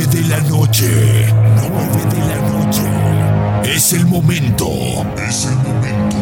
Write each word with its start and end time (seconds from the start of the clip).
9 0.00 0.06
de 0.06 0.28
la 0.28 0.40
noche. 0.40 0.86
9 1.28 2.04
de 2.10 2.18
la 2.26 2.36
noche. 2.48 2.82
Es 3.64 3.92
el 3.92 4.06
momento. 4.06 4.66
Es 5.28 5.44
el 5.44 5.56
momento 5.56 6.16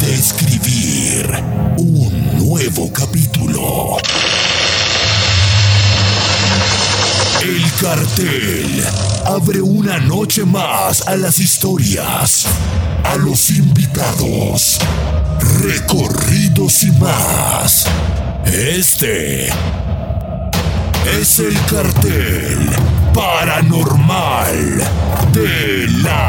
de 0.00 0.14
escribir 0.14 1.30
un 1.76 2.38
nuevo 2.38 2.90
capítulo. 2.92 3.98
El 7.42 7.72
cartel 7.80 8.84
abre 9.26 9.60
una 9.60 9.98
noche 9.98 10.46
más 10.46 11.06
a 11.06 11.16
las 11.16 11.38
historias, 11.38 12.46
a 13.04 13.16
los 13.16 13.50
invitados, 13.50 14.78
recorridos 15.60 16.82
y 16.82 16.92
más. 16.92 17.86
Este 18.46 19.50
es 21.12 21.38
el 21.38 21.54
cartel 21.66 22.68
paranormal 23.14 24.82
de 25.32 25.86
la 26.02 26.25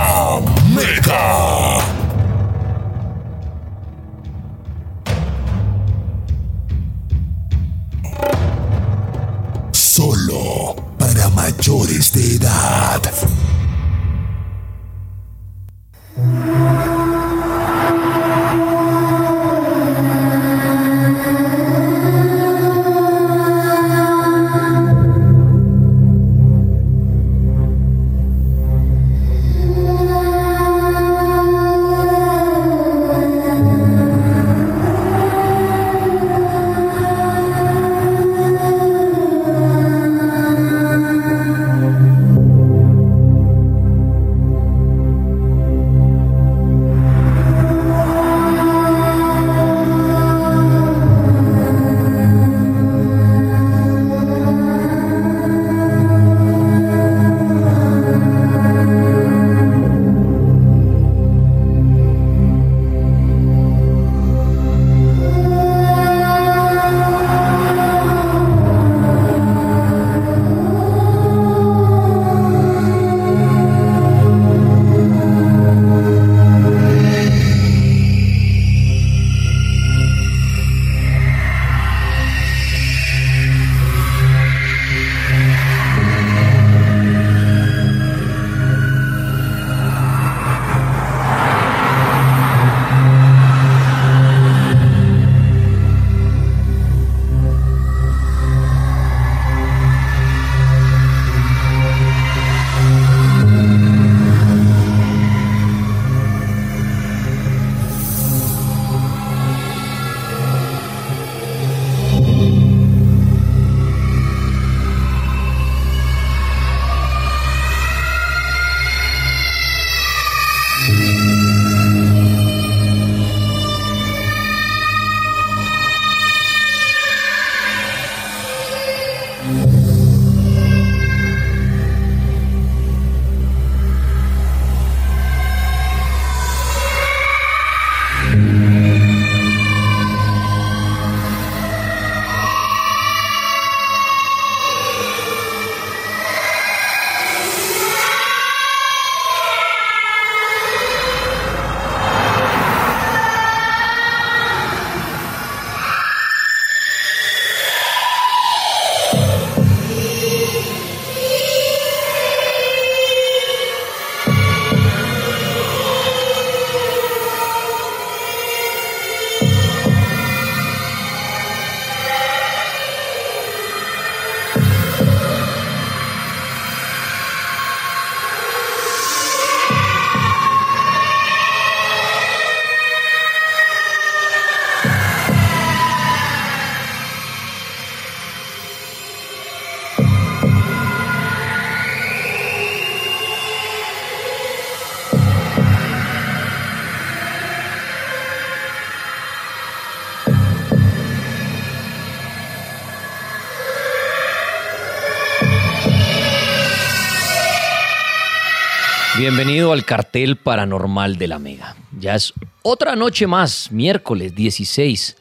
Bienvenido 209.17 209.73
al 209.73 209.83
cartel 209.83 210.35
paranormal 210.35 211.17
de 211.17 211.27
la 211.27 211.39
Mega. 211.39 211.75
Ya 211.99 212.13
es 212.13 212.33
otra 212.61 212.95
noche 212.95 213.25
más, 213.25 213.71
miércoles 213.71 214.35
16 214.35 215.17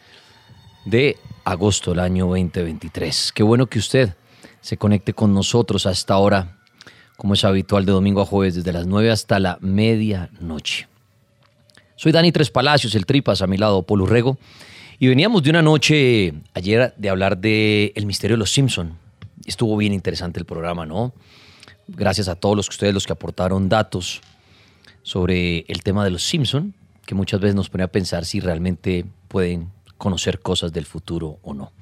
de 0.84 1.16
agosto 1.44 1.92
del 1.92 2.00
año 2.00 2.26
2023. 2.26 3.32
Qué 3.34 3.42
bueno 3.42 3.68
que 3.68 3.78
usted 3.78 4.14
se 4.60 4.76
conecte 4.76 5.14
con 5.14 5.32
nosotros 5.32 5.86
a 5.86 5.92
esta 5.92 6.18
hora, 6.18 6.58
como 7.16 7.32
es 7.32 7.44
habitual 7.44 7.86
de 7.86 7.92
domingo 7.92 8.20
a 8.20 8.26
jueves, 8.26 8.56
desde 8.56 8.70
las 8.70 8.86
9 8.86 9.10
hasta 9.10 9.38
la 9.38 9.56
medianoche. 9.62 10.88
Soy 11.94 12.12
Dani 12.12 12.32
Tres 12.32 12.50
Palacios, 12.50 12.94
el 12.96 13.06
Tripas, 13.06 13.40
a 13.40 13.46
mi 13.46 13.56
lado 13.56 13.82
Polo 13.84 14.04
Rego, 14.04 14.36
y 14.98 15.06
veníamos 15.06 15.42
de 15.42 15.48
una 15.48 15.62
noche 15.62 16.34
ayer 16.52 16.92
de 16.98 17.08
hablar 17.08 17.38
de 17.38 17.94
El 17.96 18.04
misterio 18.04 18.36
de 18.36 18.40
los 18.40 18.52
Simpson, 18.52 18.98
estuvo 19.46 19.74
bien 19.78 19.94
interesante 19.94 20.38
el 20.38 20.44
programa, 20.44 20.84
¿no? 20.84 21.14
Gracias 21.88 22.28
a 22.28 22.34
todos 22.34 22.56
los 22.56 22.68
que 22.68 22.74
ustedes 22.74 22.94
los 22.94 23.06
que 23.06 23.12
aportaron 23.12 23.68
datos 23.68 24.20
sobre 25.02 25.64
el 25.68 25.82
tema 25.82 26.04
de 26.04 26.10
los 26.10 26.24
Simpson, 26.24 26.74
que 27.04 27.14
muchas 27.14 27.40
veces 27.40 27.54
nos 27.54 27.70
pone 27.70 27.84
a 27.84 27.88
pensar 27.88 28.24
si 28.24 28.40
realmente 28.40 29.04
pueden 29.28 29.70
conocer 29.96 30.40
cosas 30.40 30.72
del 30.72 30.84
futuro 30.84 31.38
o 31.42 31.54
no. 31.54 31.72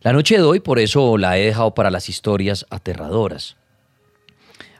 La 0.00 0.12
noche 0.12 0.36
de 0.36 0.42
hoy, 0.42 0.60
por 0.60 0.78
eso 0.78 1.16
la 1.18 1.38
he 1.38 1.46
dejado 1.46 1.74
para 1.74 1.90
las 1.90 2.08
historias 2.08 2.66
aterradoras. 2.70 3.56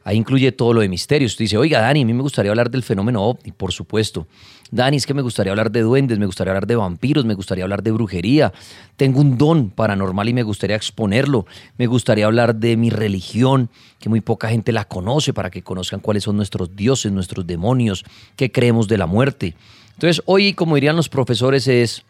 Ahí 0.03 0.19
incluye 0.19 0.53
todo 0.53 0.75
lo 0.75 0.83
de 0.83 0.89
misterios. 0.89 1.33
Usted 1.33 1.47
dice, 1.47 1.57
oiga, 1.57 1.81
Dani, 1.81 2.03
a 2.03 2.05
mí 2.05 2.13
me 2.13 2.23
gustaría 2.23 2.51
hablar 2.51 2.71
del 2.71 2.83
fenómeno 2.83 3.23
ovni, 3.23 3.53
por 3.53 3.73
supuesto. 3.73 4.27
Dani, 4.71 4.97
es 4.97 5.07
que 5.07 5.15
me 5.15 5.23
gustaría 5.23 5.53
hablar 5.53 5.71
de 5.71 5.83
duendes, 5.83 6.19
me 6.19 6.27
gustaría 6.27 6.51
hablar 6.51 6.67
de 6.67 6.77
vampiros, 6.77 7.25
me 7.25 7.35
gustaría 7.35 7.65
hablar 7.65 7.83
de 7.83 7.93
brujería. 7.93 8.53
Tengo 8.97 9.21
un 9.21 9.39
don 9.39 9.71
paranormal 9.71 10.29
y 10.29 10.33
me 10.33 10.43
gustaría 10.43 10.77
exponerlo. 10.77 11.47
Me 11.79 11.87
gustaría 11.87 12.27
hablar 12.27 12.57
de 12.57 12.77
mi 12.77 12.91
religión, 12.91 13.71
que 14.01 14.09
muy 14.09 14.21
poca 14.21 14.49
gente 14.49 14.73
la 14.73 14.87
conoce, 14.87 15.33
para 15.33 15.51
que 15.51 15.63
conozcan 15.63 16.01
cuáles 16.01 16.25
son 16.25 16.37
nuestros 16.37 16.75
dioses, 16.75 17.13
nuestros 17.13 17.47
demonios, 17.47 18.05
qué 18.37 18.51
creemos 18.51 18.89
de 18.89 18.99
la 18.99 19.07
muerte. 19.07 19.55
Entonces, 19.93 20.23
hoy, 20.27 20.55
como 20.55 20.75
dirían 20.75 20.97
los 20.97 21.09
profesores, 21.09 21.69
es 21.69 22.05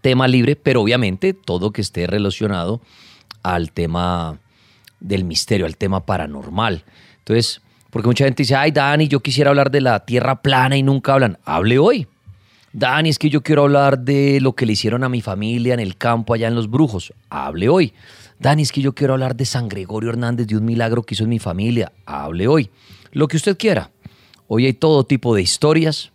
tema 0.00 0.26
libre, 0.28 0.56
pero 0.56 0.82
obviamente 0.82 1.34
todo 1.34 1.72
que 1.72 1.82
esté 1.82 2.06
relacionado 2.06 2.80
al 3.42 3.70
tema 3.70 4.40
del 5.00 5.24
misterio, 5.24 5.66
al 5.66 5.76
tema 5.76 6.04
paranormal. 6.04 6.84
Entonces, 7.18 7.60
porque 7.96 8.08
mucha 8.08 8.26
gente 8.26 8.42
dice, 8.42 8.54
ay, 8.54 8.72
Dani, 8.72 9.08
yo 9.08 9.20
quisiera 9.20 9.48
hablar 9.48 9.70
de 9.70 9.80
la 9.80 10.04
tierra 10.04 10.42
plana 10.42 10.76
y 10.76 10.82
nunca 10.82 11.14
hablan. 11.14 11.38
Hable 11.46 11.78
hoy. 11.78 12.06
Dani, 12.74 13.08
es 13.08 13.18
que 13.18 13.30
yo 13.30 13.42
quiero 13.42 13.62
hablar 13.62 14.00
de 14.00 14.38
lo 14.42 14.52
que 14.52 14.66
le 14.66 14.74
hicieron 14.74 15.02
a 15.02 15.08
mi 15.08 15.22
familia 15.22 15.72
en 15.72 15.80
el 15.80 15.96
campo 15.96 16.34
allá 16.34 16.48
en 16.48 16.54
Los 16.54 16.68
Brujos. 16.68 17.14
Hable 17.30 17.70
hoy. 17.70 17.94
Dani, 18.38 18.60
es 18.60 18.70
que 18.70 18.82
yo 18.82 18.94
quiero 18.94 19.14
hablar 19.14 19.34
de 19.34 19.46
San 19.46 19.66
Gregorio 19.70 20.10
Hernández, 20.10 20.46
de 20.46 20.58
un 20.58 20.66
milagro 20.66 21.04
que 21.04 21.14
hizo 21.14 21.24
en 21.24 21.30
mi 21.30 21.38
familia. 21.38 21.90
Hable 22.04 22.46
hoy. 22.48 22.68
Lo 23.12 23.28
que 23.28 23.38
usted 23.38 23.56
quiera. 23.56 23.90
Hoy 24.46 24.66
hay 24.66 24.74
todo 24.74 25.04
tipo 25.04 25.34
de 25.34 25.40
historias 25.40 26.12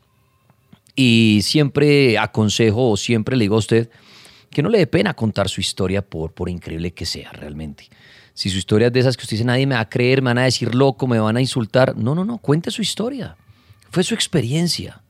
y 0.96 1.40
siempre 1.42 2.20
aconsejo 2.20 2.92
o 2.92 2.96
siempre 2.96 3.36
le 3.36 3.46
digo 3.46 3.56
a 3.56 3.58
usted 3.58 3.90
que 4.52 4.62
no 4.62 4.70
le 4.70 4.78
dé 4.78 4.86
pena 4.86 5.16
contar 5.16 5.50
su 5.50 5.62
historia 5.62 6.04
por, 6.04 6.32
por 6.32 6.48
increíble 6.48 6.92
que 6.92 7.08
sea 7.08 7.32
realmente. 7.32 7.90
Si 8.34 8.50
su 8.50 8.58
historia 8.58 8.88
es 8.88 8.94
de 8.94 9.00
esas 9.02 9.18
que 9.18 9.24
usted 9.24 9.36
dice, 9.36 9.46
nadie 9.46 9.68
me 9.68 9.76
va 9.76 9.82
a 9.82 9.90
creer, 9.90 10.22
me 10.22 10.30
van 10.30 10.38
a 10.38 10.44
decir 10.44 10.74
loco, 10.74 11.08
me 11.08 11.20
van 11.20 11.38
a 11.38 11.42
insultar. 11.42 11.96
No, 11.96 12.16
no, 12.16 12.26
no, 12.26 12.38
cuente 12.38 12.72
su 12.72 12.82
historia. 12.82 13.36
Fue 13.90 14.04
su 14.04 14.14
experiencia. 14.14 15.02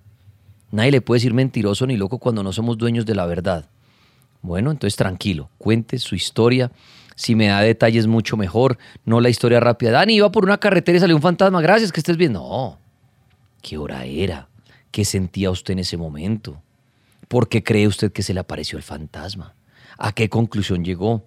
Nadie 0.72 0.92
le 0.92 1.02
puede 1.02 1.18
decir 1.18 1.34
mentiroso 1.34 1.86
ni 1.86 1.98
loco 1.98 2.18
cuando 2.18 2.44
no 2.44 2.54
somos 2.54 2.78
dueños 2.78 3.06
de 3.06 3.16
la 3.16 3.26
verdad. 3.26 3.70
Bueno, 4.42 4.72
entonces 4.72 4.96
tranquilo, 4.96 5.50
cuente 5.58 6.00
su 6.00 6.16
historia. 6.16 6.72
Si 7.16 7.36
me 7.36 7.48
da 7.48 7.62
detalles 7.62 8.08
mucho 8.08 8.38
mejor, 8.38 8.80
no 9.06 9.22
la 9.22 9.30
historia 9.30 9.60
rápida. 9.60 9.92
Dani 9.92 10.16
iba 10.16 10.32
por 10.32 10.44
una 10.44 10.58
carretera 10.58 10.98
y 10.98 11.02
salió 11.02 11.16
un 11.16 11.22
fantasma, 11.22 11.62
gracias 11.62 11.92
que 11.92 12.00
estés 12.00 12.18
bien. 12.18 12.34
No, 12.34 12.80
¿qué 13.62 13.78
hora 13.78 14.06
era? 14.06 14.48
¿Qué 14.90 15.06
sentía 15.06 15.52
usted 15.52 15.74
en 15.74 15.80
ese 15.80 15.98
momento? 15.98 16.62
¿Por 17.28 17.48
qué 17.48 17.64
cree 17.64 17.88
usted 17.88 18.12
que 18.12 18.24
se 18.24 18.34
le 18.34 18.40
apareció 18.40 18.78
el 18.78 18.84
fantasma? 18.84 19.54
¿A 19.98 20.14
qué 20.14 20.30
conclusión 20.30 20.84
llegó? 20.84 21.24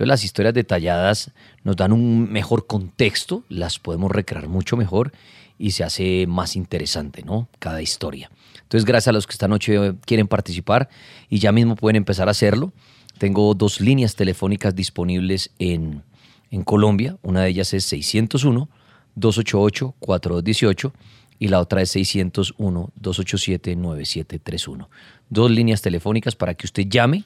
Entonces 0.00 0.08
las 0.08 0.24
historias 0.24 0.54
detalladas 0.54 1.30
nos 1.62 1.76
dan 1.76 1.92
un 1.92 2.32
mejor 2.32 2.66
contexto, 2.66 3.44
las 3.50 3.78
podemos 3.78 4.10
recrear 4.10 4.48
mucho 4.48 4.78
mejor 4.78 5.12
y 5.58 5.72
se 5.72 5.84
hace 5.84 6.26
más 6.26 6.56
interesante, 6.56 7.22
¿no? 7.22 7.50
Cada 7.58 7.82
historia. 7.82 8.30
Entonces 8.62 8.86
gracias 8.86 9.08
a 9.08 9.12
los 9.12 9.26
que 9.26 9.32
esta 9.32 9.46
noche 9.46 9.92
quieren 10.06 10.26
participar 10.26 10.88
y 11.28 11.38
ya 11.38 11.52
mismo 11.52 11.76
pueden 11.76 11.96
empezar 11.96 12.28
a 12.28 12.30
hacerlo. 12.30 12.72
Tengo 13.18 13.52
dos 13.52 13.82
líneas 13.82 14.16
telefónicas 14.16 14.74
disponibles 14.74 15.50
en, 15.58 16.02
en 16.50 16.64
Colombia. 16.64 17.18
Una 17.20 17.42
de 17.42 17.50
ellas 17.50 17.74
es 17.74 17.92
601-288-4218 17.92 20.92
y 21.38 21.48
la 21.48 21.60
otra 21.60 21.82
es 21.82 21.94
601-287-9731. 21.94 24.88
Dos 25.28 25.50
líneas 25.50 25.82
telefónicas 25.82 26.36
para 26.36 26.54
que 26.54 26.64
usted 26.64 26.86
llame, 26.88 27.22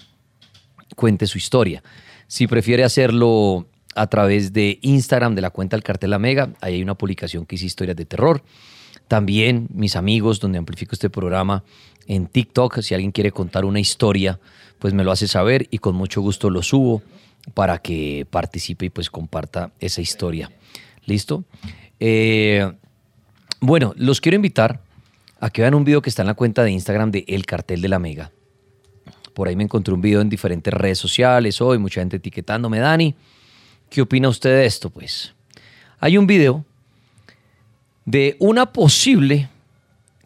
cuente 0.97 1.29
su 1.29 1.39
historia. 1.39 1.85
Si 2.27 2.47
prefiere 2.47 2.85
hacerlo 2.85 3.67
a 3.95 4.07
través 4.09 4.53
de 4.53 4.79
Instagram 4.83 5.35
de 5.35 5.43
la 5.43 5.51
cuenta 5.51 5.77
del 5.77 5.85
Cartel 5.85 6.13
Amega, 6.13 6.51
ahí 6.61 6.75
hay 6.75 6.83
una 6.83 6.97
publicación 6.97 7.47
que 7.47 7.57
hice 7.57 7.67
historias 7.67 7.97
de 7.97 8.05
terror. 8.05 8.43
También 9.09 9.69
mis 9.73 9.97
amigos, 9.97 10.41
donde 10.41 10.59
amplifico 10.59 10.95
este 10.95 11.11
programa 11.11 11.65
en 12.07 12.27
TikTok, 12.27 12.81
si 12.81 12.95
alguien 12.95 13.13
quiere 13.13 13.31
contar 13.31 13.65
una 13.65 13.81
historia, 13.81 14.41
pues 14.79 14.95
me 14.95 15.05
lo 15.05 15.13
hace 15.13 15.29
saber 15.29 15.69
y 15.71 15.79
con 15.79 15.95
mucho 15.95 16.21
gusto 16.21 16.51
lo 16.51 16.63
subo 16.63 17.03
para 17.53 17.79
que 17.79 18.27
participe 18.31 18.87
y 18.87 18.91
pues 18.91 19.11
comparta 19.11 19.73
esa 19.81 20.01
historia. 20.01 20.51
¿Listo? 21.07 21.45
Eh, 22.01 22.73
bueno, 23.61 23.93
los 23.97 24.21
quiero 24.21 24.37
invitar 24.37 24.81
a 25.41 25.51
que 25.51 25.63
vean 25.63 25.75
un 25.75 25.85
video 25.85 26.03
que 26.03 26.11
está 26.11 26.23
en 26.23 26.29
la 26.29 26.35
cuenta 26.35 26.65
de 26.65 26.71
Instagram 26.71 27.11
de 27.11 27.25
El 27.29 27.45
Cartel 27.45 27.83
de 27.83 27.89
la 27.89 27.99
Mega. 27.99 28.31
Por 29.35 29.49
ahí 29.49 29.57
me 29.57 29.65
encontré 29.65 29.93
un 29.93 30.01
video 30.01 30.21
en 30.21 30.29
diferentes 30.29 30.73
redes 30.73 30.99
sociales 30.99 31.61
hoy, 31.61 31.79
mucha 31.79 32.01
gente 32.01 32.17
etiquetándome, 32.17 32.79
Dani. 32.79 33.15
¿Qué 33.91 34.01
opina 34.01 34.29
usted 34.29 34.51
de 34.51 34.67
esto? 34.67 34.91
Pues 34.91 35.35
hay 35.99 36.17
un 36.17 36.27
video 36.27 36.65
de 38.05 38.37
una 38.39 38.73
posible 38.73 39.49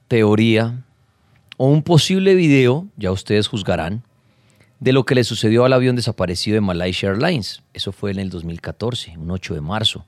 teoría 0.09 0.85
o 1.57 1.69
un 1.69 1.83
posible 1.83 2.35
video, 2.35 2.87
ya 2.97 3.11
ustedes 3.11 3.49
juzgarán, 3.49 4.03
de 4.79 4.93
lo 4.93 5.05
que 5.05 5.15
le 5.15 5.25
sucedió 5.25 5.65
al 5.65 5.73
avión 5.73 5.97
desaparecido 5.97 6.55
de 6.55 6.61
Malaysia 6.61 7.09
Airlines. 7.09 7.63
Eso 7.73 7.93
fue 7.93 8.11
en 8.11 8.19
el 8.19 8.31
2014, 8.31 9.17
un 9.17 9.31
8 9.31 9.55
de 9.55 9.61
marzo. 9.61 10.05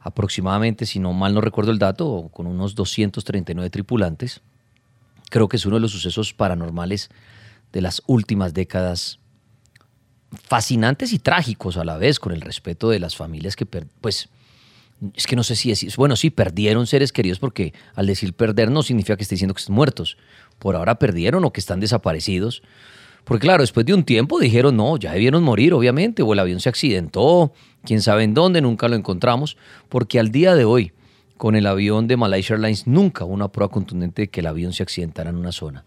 Aproximadamente, 0.00 0.86
si 0.86 1.00
no 1.00 1.12
mal 1.12 1.34
no 1.34 1.40
recuerdo 1.40 1.72
el 1.72 1.78
dato, 1.78 2.30
con 2.32 2.46
unos 2.46 2.74
239 2.74 3.68
tripulantes. 3.68 4.40
Creo 5.28 5.48
que 5.48 5.56
es 5.56 5.66
uno 5.66 5.76
de 5.76 5.80
los 5.80 5.90
sucesos 5.90 6.32
paranormales 6.32 7.10
de 7.72 7.80
las 7.80 8.02
últimas 8.06 8.54
décadas 8.54 9.20
fascinantes 10.30 11.12
y 11.12 11.18
trágicos 11.18 11.76
a 11.76 11.84
la 11.84 11.96
vez, 11.96 12.18
con 12.20 12.32
el 12.32 12.40
respeto 12.40 12.90
de 12.90 13.00
las 13.00 13.16
familias 13.16 13.56
que, 13.56 13.66
pues, 13.66 14.28
es 15.14 15.26
que 15.26 15.36
no 15.36 15.44
sé 15.44 15.54
si 15.56 15.70
es, 15.70 15.96
bueno, 15.96 16.16
sí, 16.16 16.30
perdieron 16.30 16.86
seres 16.86 17.12
queridos 17.12 17.38
porque 17.38 17.72
al 17.94 18.06
decir 18.06 18.34
perder 18.34 18.70
no 18.70 18.82
significa 18.82 19.16
que 19.16 19.22
esté 19.22 19.36
diciendo 19.36 19.54
que 19.54 19.60
estén 19.60 19.74
muertos. 19.74 20.16
Por 20.58 20.74
ahora 20.74 20.98
perdieron 20.98 21.44
o 21.44 21.52
que 21.52 21.60
están 21.60 21.80
desaparecidos. 21.80 22.62
Porque 23.24 23.42
claro, 23.42 23.62
después 23.62 23.86
de 23.86 23.94
un 23.94 24.04
tiempo 24.04 24.40
dijeron, 24.40 24.76
no, 24.76 24.96
ya 24.96 25.12
debieron 25.12 25.42
morir, 25.42 25.74
obviamente, 25.74 26.22
o 26.22 26.32
el 26.32 26.38
avión 26.38 26.60
se 26.60 26.68
accidentó, 26.68 27.52
quién 27.84 28.00
sabe 28.00 28.24
en 28.24 28.34
dónde, 28.34 28.60
nunca 28.60 28.88
lo 28.88 28.96
encontramos, 28.96 29.56
porque 29.88 30.18
al 30.18 30.30
día 30.30 30.54
de 30.54 30.64
hoy, 30.64 30.92
con 31.36 31.54
el 31.54 31.66
avión 31.66 32.08
de 32.08 32.16
Malaysia 32.16 32.54
Airlines, 32.54 32.86
nunca 32.86 33.24
hubo 33.24 33.34
una 33.34 33.48
prueba 33.48 33.70
contundente 33.70 34.22
de 34.22 34.28
que 34.28 34.40
el 34.40 34.46
avión 34.46 34.72
se 34.72 34.82
accidentara 34.82 35.30
en 35.30 35.36
una 35.36 35.52
zona. 35.52 35.84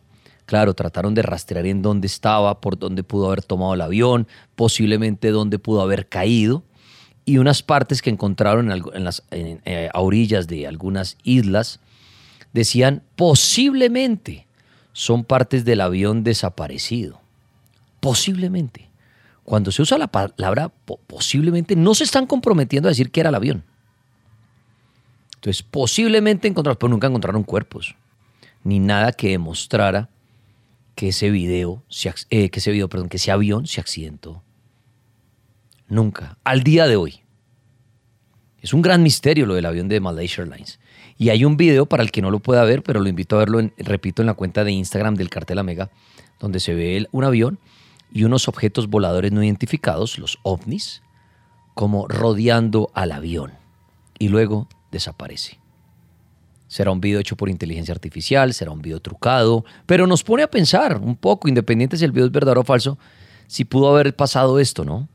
Claro, 0.52 0.74
trataron 0.74 1.16
de 1.16 1.22
rastrear 1.22 1.66
en 1.66 1.82
dónde 1.82 2.08
estaba, 2.08 2.60
por 2.60 2.78
dónde 2.78 3.06
pudo 3.06 3.28
haber 3.28 3.42
tomado 3.42 3.74
el 3.74 3.80
avión, 3.80 4.28
posiblemente 4.58 5.30
dónde 5.30 5.60
pudo 5.60 5.82
haber 5.82 6.10
caído. 6.10 6.62
Y 7.24 7.38
unas 7.38 7.64
partes 7.64 8.02
que 8.02 8.10
encontraron 8.10 8.70
en, 8.70 9.04
las 9.06 9.24
eh, 9.32 9.90
a 9.94 10.02
orillas 10.02 10.48
de 10.48 10.68
algunas 10.68 11.16
islas 11.24 11.80
decían 12.52 13.02
posiblemente 13.16 14.46
son 14.92 15.24
partes 15.24 15.64
del 15.64 15.80
avión 15.80 16.26
desaparecido. 16.26 17.22
Posiblemente. 18.02 18.90
Cuando 19.46 19.72
se 19.72 19.84
usa 19.84 19.98
la 19.98 20.08
palabra 20.08 20.70
posiblemente, 21.08 21.78
no 21.78 21.96
se 21.96 22.04
están 22.04 22.28
comprometiendo 22.28 22.90
a 22.90 22.92
decir 22.92 23.10
que 23.10 23.22
era 23.22 23.30
el 23.30 23.36
avión. 23.36 23.64
Entonces, 25.36 25.64
posiblemente 25.64 26.50
encontraron, 26.50 26.78
pero 26.78 26.90
nunca 26.90 27.08
encontraron 27.08 27.44
cuerpos, 27.44 27.96
ni 28.66 28.80
nada 28.80 29.14
que 29.14 29.30
demostrara 29.30 30.10
que 30.96 31.10
ese 31.10 31.30
video, 31.30 31.84
eh, 32.30 32.50
que 32.50 32.60
ese 32.60 32.72
video, 32.72 32.90
perdón, 32.90 33.10
que 33.10 33.18
ese 33.18 33.32
avión 33.32 33.68
se 33.68 33.82
accidentó. 33.82 34.44
Nunca. 35.88 36.38
Al 36.44 36.64
día 36.64 36.88
de 36.88 36.96
hoy. 36.96 37.22
Es 38.62 38.74
un 38.74 38.82
gran 38.82 39.02
misterio 39.02 39.46
lo 39.46 39.56
del 39.56 39.66
avión 39.66 39.90
de 39.90 40.00
Malaysia 40.00 40.44
Airlines. 40.44 40.80
Y 41.18 41.30
hay 41.30 41.46
un 41.46 41.58
video 41.58 41.86
para 41.86 42.04
el 42.04 42.12
que 42.12 42.22
no 42.22 42.32
lo 42.32 42.40
pueda 42.40 42.64
ver, 42.64 42.84
pero 42.84 43.00
lo 43.00 43.10
invito 43.10 43.36
a 43.36 43.40
verlo, 43.40 43.60
repito, 43.78 44.22
en 44.22 44.28
la 44.28 44.36
cuenta 44.36 44.64
de 44.64 44.72
Instagram 44.72 45.16
del 45.16 45.30
Cartel 45.30 45.60
Amega, 45.60 45.90
donde 46.40 46.60
se 46.60 46.74
ve 46.74 47.08
un 47.12 47.24
avión 47.24 47.60
y 48.12 48.24
unos 48.24 48.48
objetos 48.48 48.88
voladores 48.88 49.32
no 49.32 49.44
identificados, 49.44 50.18
los 50.20 50.40
ovnis, 50.44 51.02
como 51.74 52.08
rodeando 52.08 52.92
al 52.94 53.12
avión. 53.12 53.54
Y 54.20 54.30
luego 54.30 54.68
desaparece. 54.92 55.61
Será 56.72 56.92
un 56.92 57.02
video 57.02 57.20
hecho 57.20 57.36
por 57.36 57.50
inteligencia 57.50 57.94
artificial, 57.94 58.54
será 58.54 58.72
un 58.72 58.82
video 58.82 59.02
trucado, 59.02 59.66
pero 59.86 60.08
nos 60.08 60.24
pone 60.24 60.42
a 60.42 60.50
pensar 60.50 61.00
un 61.00 61.18
poco, 61.18 61.50
independiente 61.50 61.98
si 61.98 62.06
el 62.06 62.14
video 62.14 62.28
es 62.28 62.32
verdadero 62.32 62.62
o 62.62 62.64
falso, 62.64 62.98
si 63.46 63.66
pudo 63.66 63.90
haber 63.90 64.16
pasado 64.16 64.58
esto, 64.58 64.86
¿no? 64.86 65.10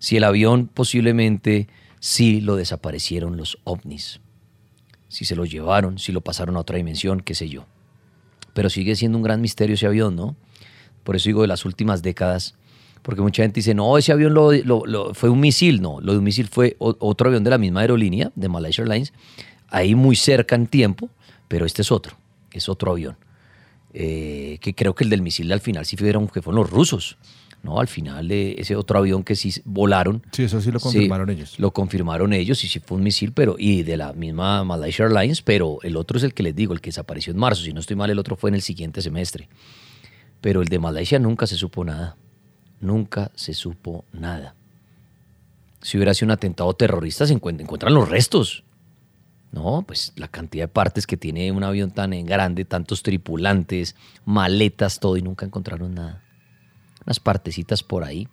Si 0.00 0.18
el 0.18 0.24
avión 0.24 0.66
posiblemente 0.66 1.66
sí 1.98 2.42
lo 2.42 2.56
desaparecieron 2.56 3.38
los 3.38 3.56
ovnis, 3.64 4.20
si 5.08 5.24
se 5.24 5.34
lo 5.34 5.46
llevaron, 5.46 5.98
si 5.98 6.12
lo 6.12 6.20
pasaron 6.20 6.56
a 6.56 6.60
otra 6.60 6.76
dimensión, 6.76 7.20
qué 7.20 7.34
sé 7.34 7.48
yo. 7.48 7.64
Pero 8.52 8.68
sigue 8.68 8.94
siendo 8.94 9.16
un 9.16 9.24
gran 9.24 9.40
misterio 9.40 9.76
ese 9.76 9.86
avión, 9.86 10.14
¿no? 10.14 10.36
Por 11.04 11.16
eso 11.16 11.30
digo, 11.30 11.40
de 11.40 11.48
las 11.48 11.64
últimas 11.64 12.02
décadas, 12.02 12.54
Porque 13.00 13.22
mucha 13.22 13.42
gente 13.42 13.60
dice, 13.60 13.72
no, 13.72 13.96
ese 13.96 14.12
avión 14.12 14.34
lo, 14.34 15.14
fue 15.14 15.30
un 15.30 15.40
misil. 15.40 15.80
No, 15.80 16.02
lo 16.02 16.12
de 16.12 16.18
un 16.18 16.24
misil 16.24 16.48
fue 16.48 16.76
otro 16.78 17.28
avión 17.28 17.44
de 17.44 17.48
la 17.48 17.56
misma 17.56 17.80
aerolínea, 17.80 18.30
de 18.34 18.48
Malaysia 18.50 18.82
Airlines, 18.82 19.14
ahí 19.68 19.94
muy 19.94 20.16
cerca 20.16 20.54
en 20.54 20.66
tiempo, 20.66 21.08
pero 21.48 21.66
este 21.66 21.82
es 21.82 21.90
otro, 21.92 22.16
es 22.52 22.68
otro 22.68 22.92
avión. 22.92 23.16
Eh, 23.94 24.58
que 24.60 24.74
creo 24.74 24.94
que 24.94 25.04
el 25.04 25.10
del 25.10 25.22
misil 25.22 25.50
al 25.52 25.60
final 25.60 25.86
sí 25.86 25.96
fueron, 25.96 26.28
que 26.28 26.42
fueron 26.42 26.60
los 26.62 26.70
rusos. 26.70 27.16
No, 27.62 27.80
al 27.80 27.88
final 27.88 28.30
eh, 28.30 28.54
ese 28.58 28.76
otro 28.76 28.98
avión 28.98 29.24
que 29.24 29.34
sí 29.34 29.52
volaron. 29.64 30.22
Sí, 30.30 30.44
eso 30.44 30.60
sí 30.60 30.70
lo 30.70 30.78
confirmaron 30.78 31.28
ellos. 31.30 31.58
Lo 31.58 31.72
confirmaron 31.72 32.32
ellos 32.32 32.62
y 32.62 32.68
sí 32.68 32.78
fue 32.80 32.96
un 32.98 33.02
misil, 33.02 33.32
pero 33.32 33.56
y 33.58 33.82
de 33.82 33.96
la 33.96 34.12
misma 34.12 34.62
Malaysia 34.62 35.04
Airlines, 35.06 35.42
pero 35.42 35.78
el 35.82 35.96
otro 35.96 36.18
es 36.18 36.24
el 36.24 36.34
que 36.34 36.44
les 36.44 36.54
digo, 36.54 36.72
el 36.72 36.80
que 36.80 36.88
desapareció 36.90 37.32
en 37.32 37.38
marzo. 37.38 37.62
Si 37.64 37.72
no 37.72 37.80
estoy 37.80 37.96
mal, 37.96 38.10
el 38.10 38.18
otro 38.18 38.36
fue 38.36 38.50
en 38.50 38.54
el 38.54 38.62
siguiente 38.62 39.02
semestre. 39.02 39.48
Pero 40.40 40.62
el 40.62 40.68
de 40.68 40.78
Malaysia 40.78 41.18
nunca 41.18 41.48
se 41.48 41.56
supo 41.56 41.84
nada. 41.84 42.16
Nunca 42.80 43.32
se 43.34 43.54
supo 43.54 44.04
nada. 44.12 44.54
Si 45.82 45.96
hubiera 45.96 46.14
sido 46.14 46.26
un 46.26 46.32
atentado 46.32 46.72
terrorista, 46.74 47.26
se 47.26 47.34
encuent- 47.34 47.60
encuentran 47.60 47.92
los 47.92 48.08
restos. 48.08 48.62
No, 49.50 49.82
pues 49.86 50.12
la 50.16 50.28
cantidad 50.28 50.64
de 50.64 50.68
partes 50.68 51.06
que 51.06 51.16
tiene 51.16 51.50
un 51.52 51.64
avión 51.64 51.90
tan 51.90 52.10
grande, 52.26 52.64
tantos 52.64 53.02
tripulantes, 53.02 53.96
maletas, 54.24 55.00
todo, 55.00 55.16
y 55.16 55.22
nunca 55.22 55.46
encontraron 55.46 55.94
nada. 55.94 56.22
Unas 57.06 57.18
partecitas 57.18 57.82
por 57.82 58.04
ahí. 58.04 58.28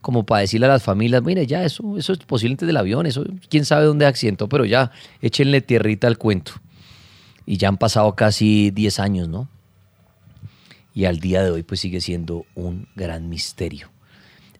Como 0.00 0.24
para 0.24 0.40
decirle 0.40 0.66
a 0.66 0.70
las 0.70 0.82
familias, 0.82 1.22
mire, 1.22 1.46
ya, 1.46 1.64
eso, 1.64 1.98
eso 1.98 2.12
es 2.12 2.20
posiblemente 2.20 2.64
del 2.64 2.76
avión, 2.76 3.04
eso 3.04 3.24
quién 3.50 3.64
sabe 3.64 3.84
dónde 3.84 4.06
accidentó, 4.06 4.48
pero 4.48 4.64
ya, 4.64 4.90
échenle 5.20 5.60
tierrita 5.60 6.06
al 6.06 6.16
cuento. 6.16 6.52
Y 7.44 7.56
ya 7.56 7.68
han 7.68 7.76
pasado 7.76 8.14
casi 8.14 8.70
10 8.70 9.00
años, 9.00 9.28
¿no? 9.28 9.48
Y 10.94 11.04
al 11.04 11.18
día 11.20 11.42
de 11.42 11.50
hoy, 11.50 11.62
pues 11.62 11.80
sigue 11.80 12.00
siendo 12.00 12.46
un 12.54 12.88
gran 12.94 13.28
misterio. 13.28 13.90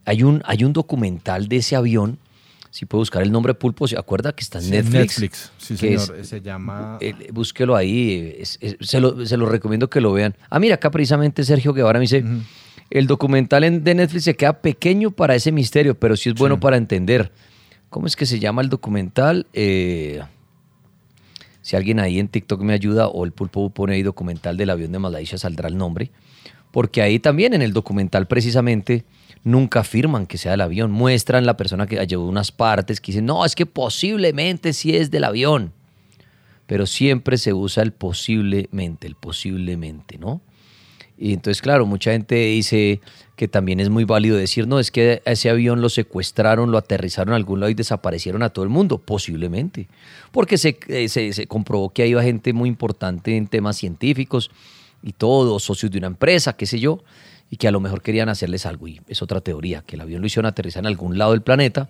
Hay 0.04 0.22
un, 0.22 0.42
hay 0.44 0.64
un 0.64 0.72
documental 0.72 1.48
de 1.48 1.56
ese 1.56 1.76
avión, 1.76 2.18
si 2.78 2.86
puede 2.86 3.00
buscar 3.00 3.22
el 3.24 3.32
nombre 3.32 3.54
Pulpo, 3.54 3.88
¿se 3.88 3.98
acuerda 3.98 4.32
que 4.32 4.44
está 4.44 4.58
en 4.58 4.64
Sí, 4.66 4.70
Netflix? 4.70 5.50
sí, 5.58 5.74
que 5.74 5.98
señor. 5.98 6.16
es- 6.20 6.28
se 6.28 6.40
llama... 6.40 6.96
eh, 7.00 7.12
búsquelo 7.32 7.74
ahí, 7.74 8.36
es- 8.38 8.56
es- 8.60 8.76
se, 8.80 9.00
lo, 9.00 9.26
se 9.26 9.36
lo 9.36 9.46
recomiendo 9.46 9.90
que 9.90 10.00
lo 10.00 10.12
vean. 10.12 10.36
Ah, 10.48 10.60
mira, 10.60 10.76
acá 10.76 10.88
precisamente 10.92 11.42
Sergio 11.42 11.72
Guevara 11.74 11.98
me 11.98 12.04
dice, 12.04 12.24
el 12.90 13.08
documental 13.08 13.64
en- 13.64 13.82
de 13.82 13.96
Netflix 13.96 14.22
se 14.22 14.36
queda 14.36 14.60
pequeño 14.60 15.10
para 15.10 15.34
ese 15.34 15.50
misterio, 15.50 15.98
pero 15.98 16.16
sí 16.16 16.28
es 16.28 16.36
bueno 16.36 16.60
para 16.60 16.76
entender. 16.76 17.32
¿Cómo 17.90 18.06
es 18.06 18.14
que 18.14 18.26
se 18.26 18.38
llama 18.38 18.62
el 18.62 18.68
documental? 18.68 19.48
Eh, 19.54 20.20
si 21.62 21.74
alguien 21.74 21.98
ahí 21.98 22.20
en 22.20 22.28
TikTok 22.28 22.60
me 22.62 22.74
ayuda 22.74 23.08
o 23.08 23.24
el 23.24 23.32
pulpo 23.32 23.70
pone 23.70 23.94
ahí 23.94 24.04
documental 24.04 24.56
del 24.56 24.70
avión 24.70 24.92
de 24.92 25.00
Malaysia, 25.00 25.36
saldrá 25.36 25.68
el 25.68 25.76
nombre. 25.76 26.12
Porque 26.70 27.02
ahí 27.02 27.18
también 27.18 27.54
en 27.54 27.62
el 27.62 27.72
documental 27.72 28.28
precisamente 28.28 29.04
nunca 29.44 29.80
afirman 29.80 30.26
que 30.26 30.38
sea 30.38 30.52
del 30.52 30.60
avión. 30.60 30.90
Muestran 30.90 31.46
la 31.46 31.56
persona 31.56 31.86
que 31.86 32.04
llevó 32.06 32.26
unas 32.26 32.52
partes 32.52 33.00
que 33.00 33.12
dicen, 33.12 33.26
no, 33.26 33.44
es 33.44 33.54
que 33.54 33.66
posiblemente 33.66 34.72
sí 34.72 34.96
es 34.96 35.10
del 35.10 35.24
avión. 35.24 35.72
Pero 36.66 36.86
siempre 36.86 37.38
se 37.38 37.52
usa 37.52 37.82
el 37.82 37.92
posiblemente, 37.92 39.06
el 39.06 39.14
posiblemente, 39.14 40.18
¿no? 40.18 40.40
Y 41.20 41.32
entonces, 41.32 41.60
claro, 41.60 41.84
mucha 41.84 42.12
gente 42.12 42.36
dice 42.36 43.00
que 43.34 43.48
también 43.48 43.80
es 43.80 43.88
muy 43.88 44.04
válido 44.04 44.36
decir, 44.36 44.68
no, 44.68 44.78
es 44.78 44.92
que 44.92 45.20
ese 45.24 45.50
avión 45.50 45.80
lo 45.80 45.88
secuestraron, 45.88 46.70
lo 46.70 46.78
aterrizaron 46.78 47.32
a 47.32 47.36
algún 47.36 47.58
lado 47.60 47.70
y 47.70 47.74
desaparecieron 47.74 48.42
a 48.42 48.50
todo 48.50 48.64
el 48.64 48.68
mundo. 48.68 48.98
Posiblemente. 48.98 49.88
Porque 50.30 50.58
se, 50.58 50.78
eh, 50.86 51.08
se 51.08 51.46
comprobó 51.48 51.90
que 51.90 52.06
iba 52.06 52.22
gente 52.22 52.52
muy 52.52 52.68
importante 52.68 53.36
en 53.36 53.48
temas 53.48 53.76
científicos 53.76 54.50
y 55.02 55.12
todo, 55.12 55.58
socios 55.58 55.90
de 55.90 55.98
una 55.98 56.08
empresa, 56.08 56.52
qué 56.54 56.66
sé 56.66 56.78
yo, 56.78 57.02
y 57.50 57.56
que 57.56 57.68
a 57.68 57.70
lo 57.70 57.80
mejor 57.80 58.02
querían 58.02 58.28
hacerles 58.28 58.66
algo. 58.66 58.88
Y 58.88 59.00
es 59.08 59.22
otra 59.22 59.40
teoría, 59.40 59.82
que 59.86 59.96
el 59.96 60.02
avión 60.02 60.20
lo 60.20 60.26
hicieron 60.26 60.46
aterrizar 60.46 60.82
en 60.82 60.86
algún 60.86 61.18
lado 61.18 61.32
del 61.32 61.42
planeta, 61.42 61.88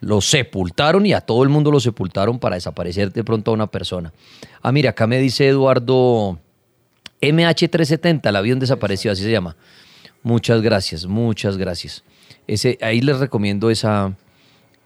lo 0.00 0.20
sepultaron 0.20 1.06
y 1.06 1.12
a 1.12 1.20
todo 1.20 1.42
el 1.42 1.48
mundo 1.48 1.70
lo 1.70 1.80
sepultaron 1.80 2.38
para 2.38 2.56
desaparecer 2.56 3.12
de 3.12 3.24
pronto 3.24 3.50
a 3.50 3.54
una 3.54 3.66
persona. 3.66 4.12
Ah, 4.62 4.72
mira, 4.72 4.90
acá 4.90 5.06
me 5.06 5.18
dice 5.18 5.48
Eduardo 5.48 6.38
MH370, 7.20 8.28
el 8.28 8.36
avión 8.36 8.58
desapareció, 8.58 9.12
así 9.12 9.22
se 9.22 9.30
llama. 9.30 9.56
Muchas 10.22 10.62
gracias, 10.62 11.06
muchas 11.06 11.56
gracias. 11.56 12.02
Ese, 12.46 12.78
ahí 12.82 13.00
les 13.00 13.18
recomiendo 13.18 13.70
esa, 13.70 14.14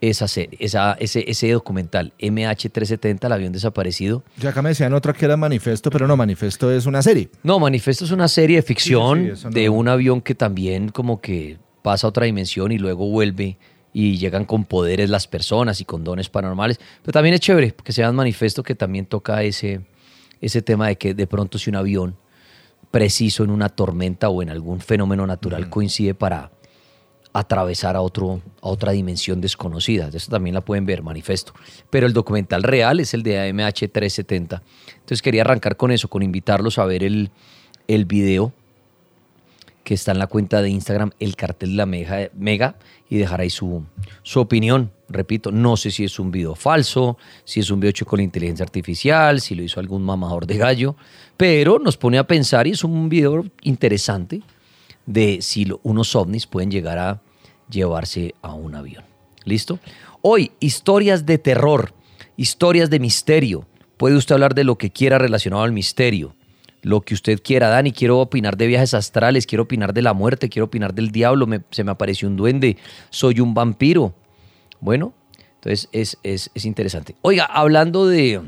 esa, 0.01 0.29
se- 0.29 0.49
esa, 0.61 0.93
ese, 1.01 1.25
ese 1.29 1.51
documental, 1.51 2.13
MH370, 2.21 3.25
el 3.27 3.33
avión 3.33 3.53
desaparecido. 3.53 4.23
Ya 4.39 4.51
acá 4.51 4.63
me 4.63 4.69
decían 4.71 4.93
otra 4.95 5.13
que 5.13 5.25
era 5.25 5.37
Manifesto, 5.37 5.91
pero 5.91 6.07
no, 6.07 6.17
Manifesto 6.17 6.71
es 6.71 6.87
una 6.87 7.03
serie. 7.03 7.31
No, 7.43 7.59
Manifesto 7.59 8.05
es 8.05 8.11
una 8.11 8.29
serie 8.29 8.57
de 8.57 8.63
ficción 8.63 9.19
Sí, 9.19 9.25
sí, 9.27 9.31
eso 9.33 9.49
no- 9.51 9.55
de 9.55 9.69
un 9.69 9.89
avión 9.89 10.21
que 10.21 10.35
también 10.35 10.89
como 10.91 11.21
que 11.21 11.59
pasa 11.83 12.07
a 12.07 12.11
otra 12.11 12.27
dimensión 12.27 12.71
y 12.73 12.79
luego 12.79 13.09
vuelve 13.09 13.57
y 13.93 14.19
llegan 14.19 14.45
con 14.45 14.65
poderes 14.65 15.11
las 15.11 15.27
personas 15.27 15.81
y 15.81 15.85
con 15.85 16.05
dones 16.05 16.29
paranormales. 16.29 16.79
Pero 17.03 17.13
también 17.13 17.35
es 17.35 17.41
chévere 17.41 17.75
que 17.83 17.93
se 17.93 18.03
llama 18.03 18.13
Manifesto 18.19 18.63
que 18.63 18.75
también 18.75 19.07
toca 19.07 19.43
ese, 19.43 19.81
ese 20.41 20.63
tema 20.63 20.89
de 20.89 20.97
que 20.97 21.15
de 21.15 21.27
pronto 21.27 21.59
si 21.59 21.71
un 21.71 21.77
avión 21.77 22.17
preciso 22.91 23.45
en 23.45 23.51
una 23.51 23.69
tormenta 23.69 24.29
o 24.29 24.43
en 24.43 24.51
algún 24.51 24.81
fenómeno 24.81 25.27
natural 25.27 25.69
coincide 25.69 26.15
para 26.15 26.51
atravesar 27.33 27.97
a, 27.97 28.01
otro, 28.01 28.41
a 28.61 28.69
otra 28.69 28.93
dimensión 28.93 29.41
desconocida. 29.41 30.11
Eso 30.13 30.31
también 30.31 30.55
la 30.55 30.61
pueden 30.61 30.87
ver, 30.87 31.03
manifiesto. 31.03 31.53
Pero 31.91 32.07
el 32.07 32.13
documental 32.13 32.63
real 32.63 33.01
es 33.01 33.15
el 33.15 33.23
de 33.23 33.49
AMH 33.49 33.89
370. 33.91 34.63
Entonces 34.95 35.23
quería 35.23 35.43
arrancar 35.43 35.77
con 35.77 35.91
eso, 35.91 36.09
con 36.09 36.23
invitarlos 36.23 36.79
a 36.79 36.85
ver 36.85 37.05
el, 37.05 37.31
el 37.87 38.05
video 38.05 38.53
que 39.89 39.95
está 39.95 40.13
en 40.13 40.19
la 40.19 40.27
cuenta 40.27 40.61
de 40.61 40.69
Instagram, 40.69 41.13
el 41.19 41.35
cartel 41.35 41.71
de 41.71 41.77
la 41.77 41.87
Mega, 41.87 42.29
Mega 42.35 42.77
y 43.09 43.17
dejar 43.17 43.41
ahí 43.41 43.49
su, 43.49 43.85
su 44.23 44.39
opinión. 44.39 44.91
Repito, 45.09 45.51
no 45.51 45.79
sé 45.79 45.91
si 45.91 46.05
es 46.05 46.19
un 46.19 46.31
video 46.31 46.55
falso, 46.55 47.17
si 47.45 47.61
es 47.61 47.71
un 47.71 47.81
video 47.81 47.91
hecho 47.91 48.05
con 48.05 48.21
inteligencia 48.21 48.65
artificial, 48.65 49.41
si 49.41 49.55
lo 49.55 49.63
hizo 49.63 49.81
algún 49.81 50.03
mamador 50.03 50.47
de 50.47 50.59
gallo, 50.59 50.95
pero 51.39 51.79
nos 51.79 51.97
pone 51.97 52.19
a 52.19 52.27
pensar 52.27 52.67
y 52.67 52.73
es 52.73 52.85
un 52.85 53.09
video 53.09 53.47
interesante 53.63 54.43
de 55.09 55.41
si 55.41 55.67
unos 55.83 56.15
ovnis 56.15 56.47
pueden 56.47 56.71
llegar 56.71 56.99
a 56.99 57.23
llevarse 57.71 58.35
a 58.43 58.53
un 58.53 58.75
avión. 58.75 59.05
¿Listo? 59.45 59.79
Hoy, 60.21 60.53
historias 60.61 61.25
de 61.25 61.39
terror, 61.39 61.95
historias 62.37 62.91
de 62.91 63.01
misterio. 63.01 63.67
Puede 63.97 64.17
usted 64.17 64.35
hablar 64.35 64.55
de 64.55 64.65
lo 64.65 64.77
que 64.77 64.91
quiera 64.91 65.19
relacionado 65.19 65.63
al 65.63 65.73
misterio, 65.73 66.35
lo 66.83 67.01
que 67.01 67.15
usted 67.15 67.41
quiera. 67.43 67.69
Dani, 67.71 67.91
quiero 67.93 68.19
opinar 68.21 68.57
de 68.59 68.67
viajes 68.67 68.93
astrales, 68.93 69.47
quiero 69.47 69.65
opinar 69.65 69.95
de 69.95 70.03
la 70.03 70.13
muerte, 70.13 70.51
quiero 70.51 70.67
opinar 70.67 70.93
del 70.95 71.11
diablo, 71.11 71.47
se 71.71 71.85
me 71.85 71.91
apareció 71.91 72.29
un 72.29 72.37
duende, 72.37 72.77
soy 73.11 73.41
un 73.41 73.55
vampiro. 73.55 74.15
Bueno, 74.81 75.15
entonces 75.55 75.89
es, 75.93 76.19
es- 76.23 76.51
es 76.55 76.65
interesante. 76.67 77.17
Oiga, 77.23 77.45
hablando 77.47 78.07
de, 78.07 78.43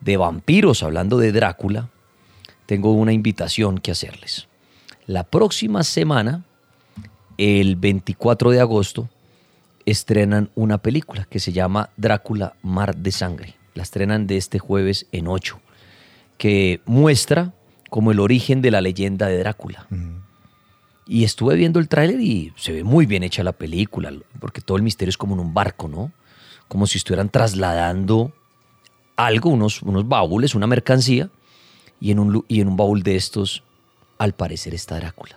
de 0.00 0.16
vampiros, 0.16 0.82
hablando 0.84 1.18
de 1.18 1.32
Drácula, 1.32 1.90
tengo 2.66 2.92
una 2.92 3.12
invitación 3.12 3.78
que 3.78 3.90
hacerles. 3.90 4.46
La 5.06 5.22
próxima 5.22 5.84
semana, 5.84 6.44
el 7.38 7.76
24 7.76 8.50
de 8.50 8.60
agosto, 8.60 9.08
estrenan 9.84 10.50
una 10.56 10.78
película 10.78 11.26
que 11.30 11.38
se 11.38 11.52
llama 11.52 11.90
Drácula 11.96 12.56
Mar 12.62 12.96
de 12.96 13.12
Sangre. 13.12 13.54
La 13.74 13.84
estrenan 13.84 14.26
de 14.26 14.36
este 14.36 14.58
jueves 14.58 15.06
en 15.12 15.28
8, 15.28 15.60
que 16.38 16.80
muestra 16.86 17.54
como 17.88 18.10
el 18.10 18.18
origen 18.18 18.62
de 18.62 18.72
la 18.72 18.80
leyenda 18.80 19.28
de 19.28 19.38
Drácula. 19.38 19.86
Y 21.06 21.22
estuve 21.22 21.54
viendo 21.54 21.78
el 21.78 21.88
tráiler 21.88 22.20
y 22.20 22.52
se 22.56 22.72
ve 22.72 22.82
muy 22.82 23.06
bien 23.06 23.22
hecha 23.22 23.44
la 23.44 23.52
película, 23.52 24.12
porque 24.40 24.60
todo 24.60 24.76
el 24.76 24.82
misterio 24.82 25.10
es 25.10 25.16
como 25.16 25.34
en 25.34 25.40
un 25.40 25.54
barco, 25.54 25.86
¿no? 25.86 26.10
Como 26.66 26.88
si 26.88 26.98
estuvieran 26.98 27.28
trasladando 27.28 28.32
algo, 29.14 29.50
unos, 29.50 29.82
unos 29.82 30.08
baúles, 30.08 30.56
una 30.56 30.66
mercancía, 30.66 31.30
y 32.00 32.10
en, 32.10 32.18
un, 32.18 32.44
y 32.48 32.60
en 32.60 32.66
un 32.66 32.76
baúl 32.76 33.04
de 33.04 33.14
estos, 33.14 33.62
al 34.18 34.34
parecer, 34.34 34.74
está 34.74 34.96
Drácula. 34.96 35.36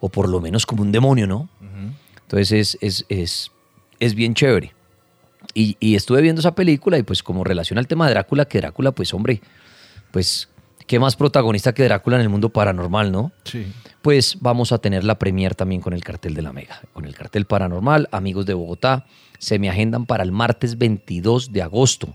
O 0.00 0.08
por 0.08 0.28
lo 0.28 0.40
menos 0.40 0.66
como 0.66 0.82
un 0.82 0.92
demonio, 0.92 1.26
¿no? 1.26 1.48
Entonces 2.22 2.52
es, 2.52 2.78
es, 2.80 3.06
es, 3.08 3.50
es 4.00 4.14
bien 4.14 4.34
chévere. 4.34 4.74
Y, 5.54 5.76
y 5.80 5.94
estuve 5.94 6.20
viendo 6.22 6.40
esa 6.40 6.54
película 6.54 6.98
y 6.98 7.02
pues 7.02 7.22
como 7.22 7.44
relaciona 7.44 7.80
al 7.80 7.86
tema 7.86 8.06
de 8.06 8.14
Drácula, 8.14 8.46
que 8.46 8.58
Drácula, 8.58 8.92
pues 8.92 9.14
hombre, 9.14 9.40
pues 10.10 10.48
qué 10.86 10.98
más 10.98 11.16
protagonista 11.16 11.72
que 11.72 11.84
Drácula 11.84 12.16
en 12.16 12.22
el 12.22 12.28
mundo 12.28 12.48
paranormal, 12.48 13.12
¿no? 13.12 13.32
Sí. 13.44 13.66
pues 14.02 14.38
vamos 14.40 14.72
a 14.72 14.78
tener 14.78 15.04
la 15.04 15.18
premier 15.18 15.54
también 15.54 15.80
con 15.80 15.92
el 15.92 16.04
cartel 16.04 16.34
de 16.34 16.42
la 16.42 16.52
Mega, 16.52 16.80
con 16.92 17.06
el 17.06 17.14
cartel 17.14 17.44
paranormal, 17.44 18.08
amigos 18.12 18.46
de 18.46 18.54
Bogotá, 18.54 19.06
se 19.38 19.58
me 19.58 19.68
agendan 19.68 20.06
para 20.06 20.22
el 20.22 20.32
martes 20.32 20.78
22 20.78 21.52
de 21.52 21.62
agosto. 21.62 22.14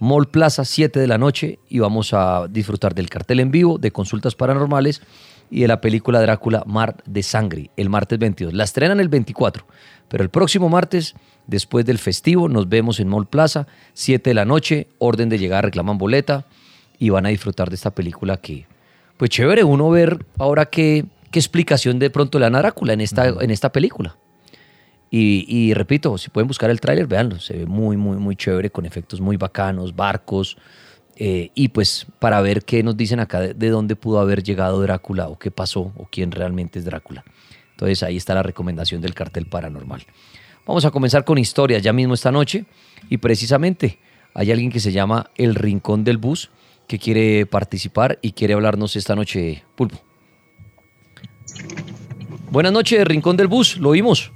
Mall 0.00 0.28
Plaza, 0.28 0.64
7 0.64 1.00
de 1.00 1.06
la 1.06 1.18
noche, 1.18 1.58
y 1.68 1.78
vamos 1.78 2.12
a 2.12 2.46
disfrutar 2.48 2.94
del 2.94 3.08
cartel 3.08 3.40
en 3.40 3.50
vivo, 3.50 3.78
de 3.78 3.90
consultas 3.90 4.34
paranormales 4.34 5.00
y 5.50 5.60
de 5.62 5.68
la 5.68 5.80
película 5.80 6.20
Drácula 6.20 6.64
Mar 6.66 6.96
de 7.06 7.22
Sangre, 7.22 7.70
el 7.76 7.90
martes 7.90 8.18
22. 8.18 8.54
La 8.54 8.64
estrenan 8.64 9.00
el 9.00 9.08
24, 9.08 9.66
pero 10.08 10.22
el 10.22 10.30
próximo 10.30 10.68
martes, 10.68 11.14
después 11.46 11.84
del 11.84 11.98
festivo, 11.98 12.48
nos 12.48 12.68
vemos 12.68 13.00
en 13.00 13.08
Mall 13.08 13.26
Plaza, 13.26 13.66
7 13.92 14.30
de 14.30 14.34
la 14.34 14.44
noche, 14.44 14.88
orden 14.98 15.28
de 15.28 15.38
llegar, 15.38 15.64
reclaman 15.64 15.98
boleta 15.98 16.46
y 16.98 17.10
van 17.10 17.26
a 17.26 17.30
disfrutar 17.30 17.68
de 17.68 17.76
esta 17.76 17.94
película 17.94 18.36
que, 18.36 18.66
pues 19.16 19.30
chévere 19.30 19.64
uno 19.64 19.90
ver 19.90 20.24
ahora 20.38 20.66
qué, 20.66 21.06
qué 21.30 21.38
explicación 21.38 21.98
de 21.98 22.10
pronto 22.10 22.38
le 22.38 22.46
dan 22.46 22.56
a 22.56 22.58
Drácula 22.58 22.92
en 22.92 23.00
esta, 23.00 23.26
en 23.28 23.50
esta 23.50 23.70
película. 23.70 24.16
Y, 25.10 25.46
y 25.48 25.74
repito, 25.74 26.18
si 26.18 26.30
pueden 26.30 26.48
buscar 26.48 26.70
el 26.70 26.80
tráiler, 26.80 27.06
véanlo, 27.06 27.38
se 27.38 27.58
ve 27.58 27.66
muy, 27.66 27.96
muy, 27.96 28.16
muy 28.16 28.34
chévere, 28.34 28.70
con 28.70 28.84
efectos 28.84 29.20
muy 29.20 29.36
bacanos, 29.36 29.94
barcos, 29.94 30.56
eh, 31.16 31.50
y 31.54 31.68
pues 31.68 32.06
para 32.18 32.40
ver 32.40 32.64
qué 32.64 32.82
nos 32.82 32.96
dicen 32.96 33.20
acá 33.20 33.40
de, 33.40 33.54
de 33.54 33.68
dónde 33.70 33.96
pudo 33.96 34.20
haber 34.20 34.42
llegado 34.42 34.80
Drácula 34.80 35.28
o 35.28 35.38
qué 35.38 35.50
pasó 35.50 35.92
o 35.96 36.08
quién 36.10 36.30
realmente 36.30 36.78
es 36.78 36.84
Drácula. 36.84 37.24
Entonces 37.72 38.02
ahí 38.02 38.16
está 38.16 38.34
la 38.34 38.42
recomendación 38.42 39.00
del 39.00 39.14
cartel 39.14 39.46
paranormal. 39.46 40.04
Vamos 40.66 40.84
a 40.84 40.90
comenzar 40.90 41.24
con 41.24 41.38
historias 41.38 41.82
ya 41.82 41.92
mismo 41.92 42.14
esta 42.14 42.32
noche 42.32 42.64
y 43.10 43.18
precisamente 43.18 43.98
hay 44.32 44.50
alguien 44.50 44.70
que 44.70 44.80
se 44.80 44.92
llama 44.92 45.30
El 45.36 45.54
Rincón 45.54 46.04
del 46.04 46.18
Bus 46.18 46.50
que 46.86 46.98
quiere 46.98 47.46
participar 47.46 48.18
y 48.22 48.32
quiere 48.32 48.54
hablarnos 48.54 48.96
esta 48.96 49.14
noche, 49.14 49.64
Pulpo. 49.74 49.98
Buenas 52.50 52.72
noches, 52.72 53.04
Rincón 53.04 53.36
del 53.36 53.48
Bus, 53.48 53.76
lo 53.78 53.90
oímos. 53.90 54.32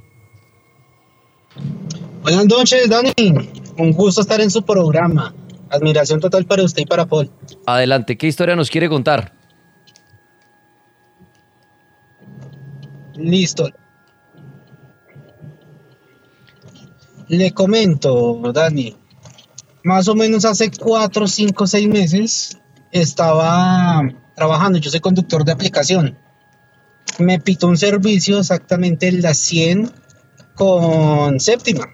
Buenas 2.22 2.46
noches, 2.46 2.88
Dani. 2.88 3.12
Un 3.76 3.92
gusto 3.92 4.20
estar 4.20 4.40
en 4.40 4.50
su 4.50 4.62
programa. 4.62 5.34
Admiración 5.70 6.20
total 6.20 6.46
para 6.46 6.62
usted 6.62 6.82
y 6.82 6.86
para 6.86 7.06
Paul. 7.06 7.30
Adelante, 7.66 8.16
¿qué 8.16 8.26
historia 8.26 8.56
nos 8.56 8.70
quiere 8.70 8.88
contar? 8.88 9.32
Listo. 13.16 13.68
Le 17.28 17.52
comento, 17.52 18.40
Dani. 18.52 18.96
Más 19.84 20.08
o 20.08 20.14
menos 20.14 20.44
hace 20.44 20.70
cuatro, 20.70 21.26
cinco, 21.26 21.66
seis 21.66 21.88
meses 21.88 22.58
estaba 22.90 24.02
trabajando. 24.34 24.78
Yo 24.78 24.90
soy 24.90 25.00
conductor 25.00 25.44
de 25.44 25.52
aplicación. 25.52 26.18
Me 27.18 27.40
pitó 27.40 27.66
un 27.66 27.76
servicio 27.76 28.38
exactamente 28.38 29.08
en 29.08 29.22
la 29.22 29.34
100 29.34 29.90
con 30.54 31.40
séptima, 31.40 31.86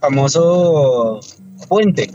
famoso 0.00 1.20
puente. 1.68 2.10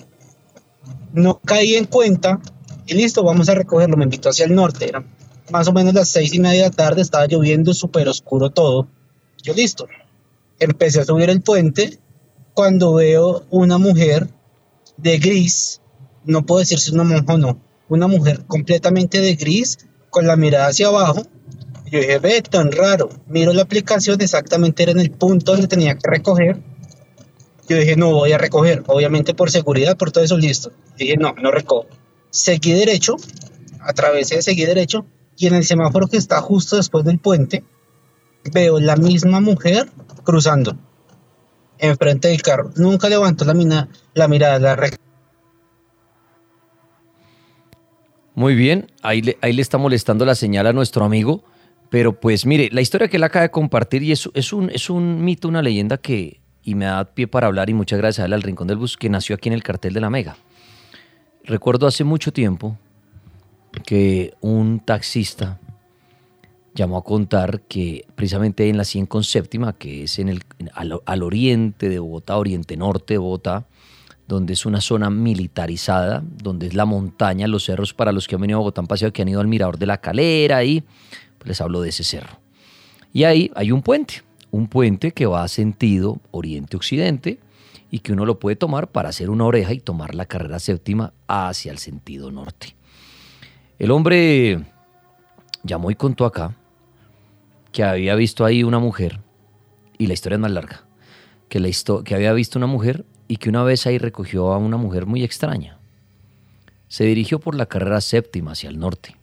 No 1.13 1.39
caí 1.39 1.75
en 1.75 1.85
cuenta 1.85 2.39
y 2.85 2.95
listo, 2.95 3.23
vamos 3.23 3.47
a 3.49 3.55
recogerlo. 3.55 3.95
Me 3.97 4.03
invitó 4.03 4.29
hacia 4.29 4.45
el 4.45 4.55
norte. 4.55 4.89
Era 4.89 5.03
más 5.51 5.67
o 5.67 5.73
menos 5.73 5.93
las 5.93 6.09
seis 6.09 6.33
y 6.33 6.39
media 6.39 6.63
de 6.63 6.69
la 6.69 6.75
tarde, 6.75 7.01
estaba 7.01 7.27
lloviendo 7.27 7.73
súper 7.73 8.07
oscuro 8.07 8.49
todo. 8.49 8.87
Yo 9.41 9.53
listo. 9.53 9.87
Empecé 10.59 11.01
a 11.01 11.05
subir 11.05 11.29
el 11.29 11.41
puente 11.41 11.99
cuando 12.53 12.93
veo 12.93 13.43
una 13.49 13.77
mujer 13.77 14.29
de 14.97 15.17
gris, 15.17 15.81
no 16.23 16.45
puedo 16.45 16.59
decir 16.59 16.79
si 16.79 16.89
es 16.89 16.93
una 16.93 17.03
monja 17.03 17.33
o 17.33 17.37
no, 17.37 17.59
una 17.89 18.07
mujer 18.07 18.45
completamente 18.45 19.21
de 19.21 19.35
gris, 19.35 19.79
con 20.09 20.27
la 20.27 20.35
mirada 20.35 20.67
hacia 20.67 20.87
abajo. 20.87 21.23
Yo 21.91 21.99
dije, 21.99 22.19
ve, 22.19 22.41
tan 22.41 22.71
raro. 22.71 23.09
Miro 23.27 23.53
la 23.53 23.63
aplicación, 23.63 24.21
exactamente 24.21 24.83
era 24.83 24.91
en 24.91 24.99
el 24.99 25.11
punto 25.11 25.51
donde 25.51 25.67
tenía 25.67 25.95
que 25.95 26.09
recoger. 26.09 26.61
Yo 27.69 27.77
dije, 27.77 27.95
no 27.95 28.11
voy 28.11 28.31
a 28.33 28.37
recoger, 28.37 28.83
obviamente 28.87 29.33
por 29.33 29.49
seguridad, 29.49 29.97
por 29.97 30.11
todo 30.11 30.23
eso, 30.23 30.37
listo. 30.37 30.71
Dije, 30.97 31.15
no, 31.17 31.33
no 31.41 31.49
recojo. 31.51 31.87
Seguí 32.29 32.73
derecho, 32.73 33.15
atravesé, 33.79 34.41
seguí 34.41 34.65
derecho, 34.65 35.05
y 35.37 35.47
en 35.47 35.55
el 35.55 35.63
semáforo 35.63 36.07
que 36.07 36.17
está 36.17 36.41
justo 36.41 36.75
después 36.75 37.05
del 37.05 37.19
puente, 37.19 37.63
veo 38.51 38.79
la 38.79 38.95
misma 38.97 39.39
mujer 39.39 39.89
cruzando 40.23 40.77
enfrente 41.79 42.27
del 42.29 42.41
carro. 42.41 42.71
Nunca 42.75 43.09
levantó 43.09 43.45
la, 43.45 43.53
mina, 43.53 43.89
la 44.13 44.27
mirada, 44.27 44.59
la 44.59 44.75
re- 44.75 44.91
Muy 48.35 48.55
bien, 48.55 48.91
ahí 49.01 49.21
le, 49.21 49.37
ahí 49.41 49.53
le 49.53 49.61
está 49.61 49.77
molestando 49.77 50.25
la 50.25 50.35
señal 50.35 50.65
a 50.67 50.73
nuestro 50.73 51.05
amigo, 51.05 51.43
pero 51.89 52.19
pues 52.19 52.45
mire, 52.45 52.69
la 52.71 52.81
historia 52.81 53.07
que 53.07 53.17
él 53.17 53.23
acaba 53.23 53.43
de 53.43 53.51
compartir 53.51 54.01
y 54.03 54.11
es, 54.11 54.29
es, 54.33 54.51
un, 54.53 54.69
es 54.71 54.89
un 54.89 55.23
mito, 55.23 55.47
una 55.47 55.61
leyenda 55.61 55.97
que, 55.97 56.41
y 56.63 56.75
me 56.75 56.85
da 56.85 57.05
pie 57.05 57.27
para 57.27 57.47
hablar 57.47 57.69
y 57.69 57.73
muchas 57.73 57.99
gracias 57.99 58.23
a 58.23 58.25
él 58.25 58.33
al 58.33 58.41
Rincón 58.41 58.67
del 58.67 58.77
Bus, 58.77 58.97
que 58.97 59.09
nació 59.09 59.35
aquí 59.35 59.49
en 59.49 59.53
el 59.53 59.63
cartel 59.63 59.93
de 59.93 60.01
la 60.01 60.09
Mega. 60.09 60.37
Recuerdo 61.43 61.87
hace 61.87 62.03
mucho 62.03 62.31
tiempo 62.31 62.77
que 63.85 64.33
un 64.41 64.79
taxista 64.79 65.59
llamó 66.73 66.97
a 66.97 67.03
contar 67.03 67.61
que 67.61 68.05
precisamente 68.15 68.69
en 68.69 68.77
la 68.77 68.83
100 68.83 69.05
con 69.05 69.23
séptima, 69.23 69.73
que 69.73 70.03
es 70.03 70.19
en 70.19 70.29
el, 70.29 70.43
al, 70.73 71.23
oriente 71.23 71.89
de 71.89 71.99
Bogotá, 71.99 72.37
oriente 72.37 72.77
norte 72.77 73.15
de 73.15 73.17
Bogotá, 73.17 73.65
donde 74.27 74.53
es 74.53 74.65
una 74.65 74.81
zona 74.81 75.09
militarizada, 75.09 76.23
donde 76.23 76.67
es 76.67 76.73
la 76.73 76.85
montaña, 76.85 77.47
los 77.47 77.65
cerros 77.65 77.93
para 77.93 78.11
los 78.11 78.27
que 78.27 78.35
han 78.35 78.41
venido 78.41 78.57
a 78.57 78.61
Bogotá 78.61 78.81
han 78.81 78.87
paseado, 78.87 79.13
que 79.13 79.21
han 79.21 79.27
ido 79.27 79.41
al 79.41 79.47
Mirador 79.47 79.77
de 79.77 79.85
la 79.85 79.97
Calera 79.99 80.63
y 80.63 80.81
pues 81.37 81.47
les 81.47 81.61
hablo 81.61 81.81
de 81.81 81.89
ese 81.89 82.03
cerro. 82.03 82.39
Y 83.11 83.25
ahí 83.25 83.51
hay 83.55 83.71
un 83.71 83.81
puente, 83.81 84.23
un 84.53 84.67
puente 84.67 85.13
que 85.13 85.25
va 85.25 85.43
a 85.43 85.47
sentido 85.47 86.21
oriente-occidente 86.29 87.39
y 87.89 87.99
que 87.99 88.13
uno 88.13 88.23
lo 88.23 88.37
puede 88.37 88.55
tomar 88.55 88.91
para 88.91 89.09
hacer 89.09 89.31
una 89.31 89.45
oreja 89.45 89.73
y 89.73 89.79
tomar 89.79 90.13
la 90.13 90.27
carrera 90.27 90.59
séptima 90.59 91.11
hacia 91.27 91.71
el 91.71 91.79
sentido 91.79 92.31
norte. 92.31 92.75
El 93.79 93.89
hombre 93.89 94.63
llamó 95.63 95.89
y 95.89 95.95
contó 95.95 96.25
acá 96.25 96.55
que 97.71 97.83
había 97.83 98.13
visto 98.13 98.45
ahí 98.45 98.61
una 98.61 98.77
mujer, 98.77 99.21
y 99.97 100.05
la 100.05 100.13
historia 100.13 100.35
es 100.35 100.41
más 100.41 100.51
larga, 100.51 100.85
que, 101.49 101.59
la 101.59 101.69
que 102.05 102.13
había 102.13 102.31
visto 102.33 102.59
una 102.59 102.67
mujer 102.67 103.05
y 103.27 103.37
que 103.37 103.49
una 103.49 103.63
vez 103.63 103.87
ahí 103.87 103.97
recogió 103.97 104.53
a 104.53 104.59
una 104.59 104.77
mujer 104.77 105.07
muy 105.07 105.23
extraña. 105.23 105.79
Se 106.89 107.05
dirigió 107.05 107.39
por 107.39 107.55
la 107.55 107.65
carrera 107.65 108.01
séptima 108.01 108.51
hacia 108.51 108.69
el 108.69 108.77
norte. 108.77 109.17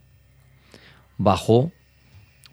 Bajó 1.19 1.71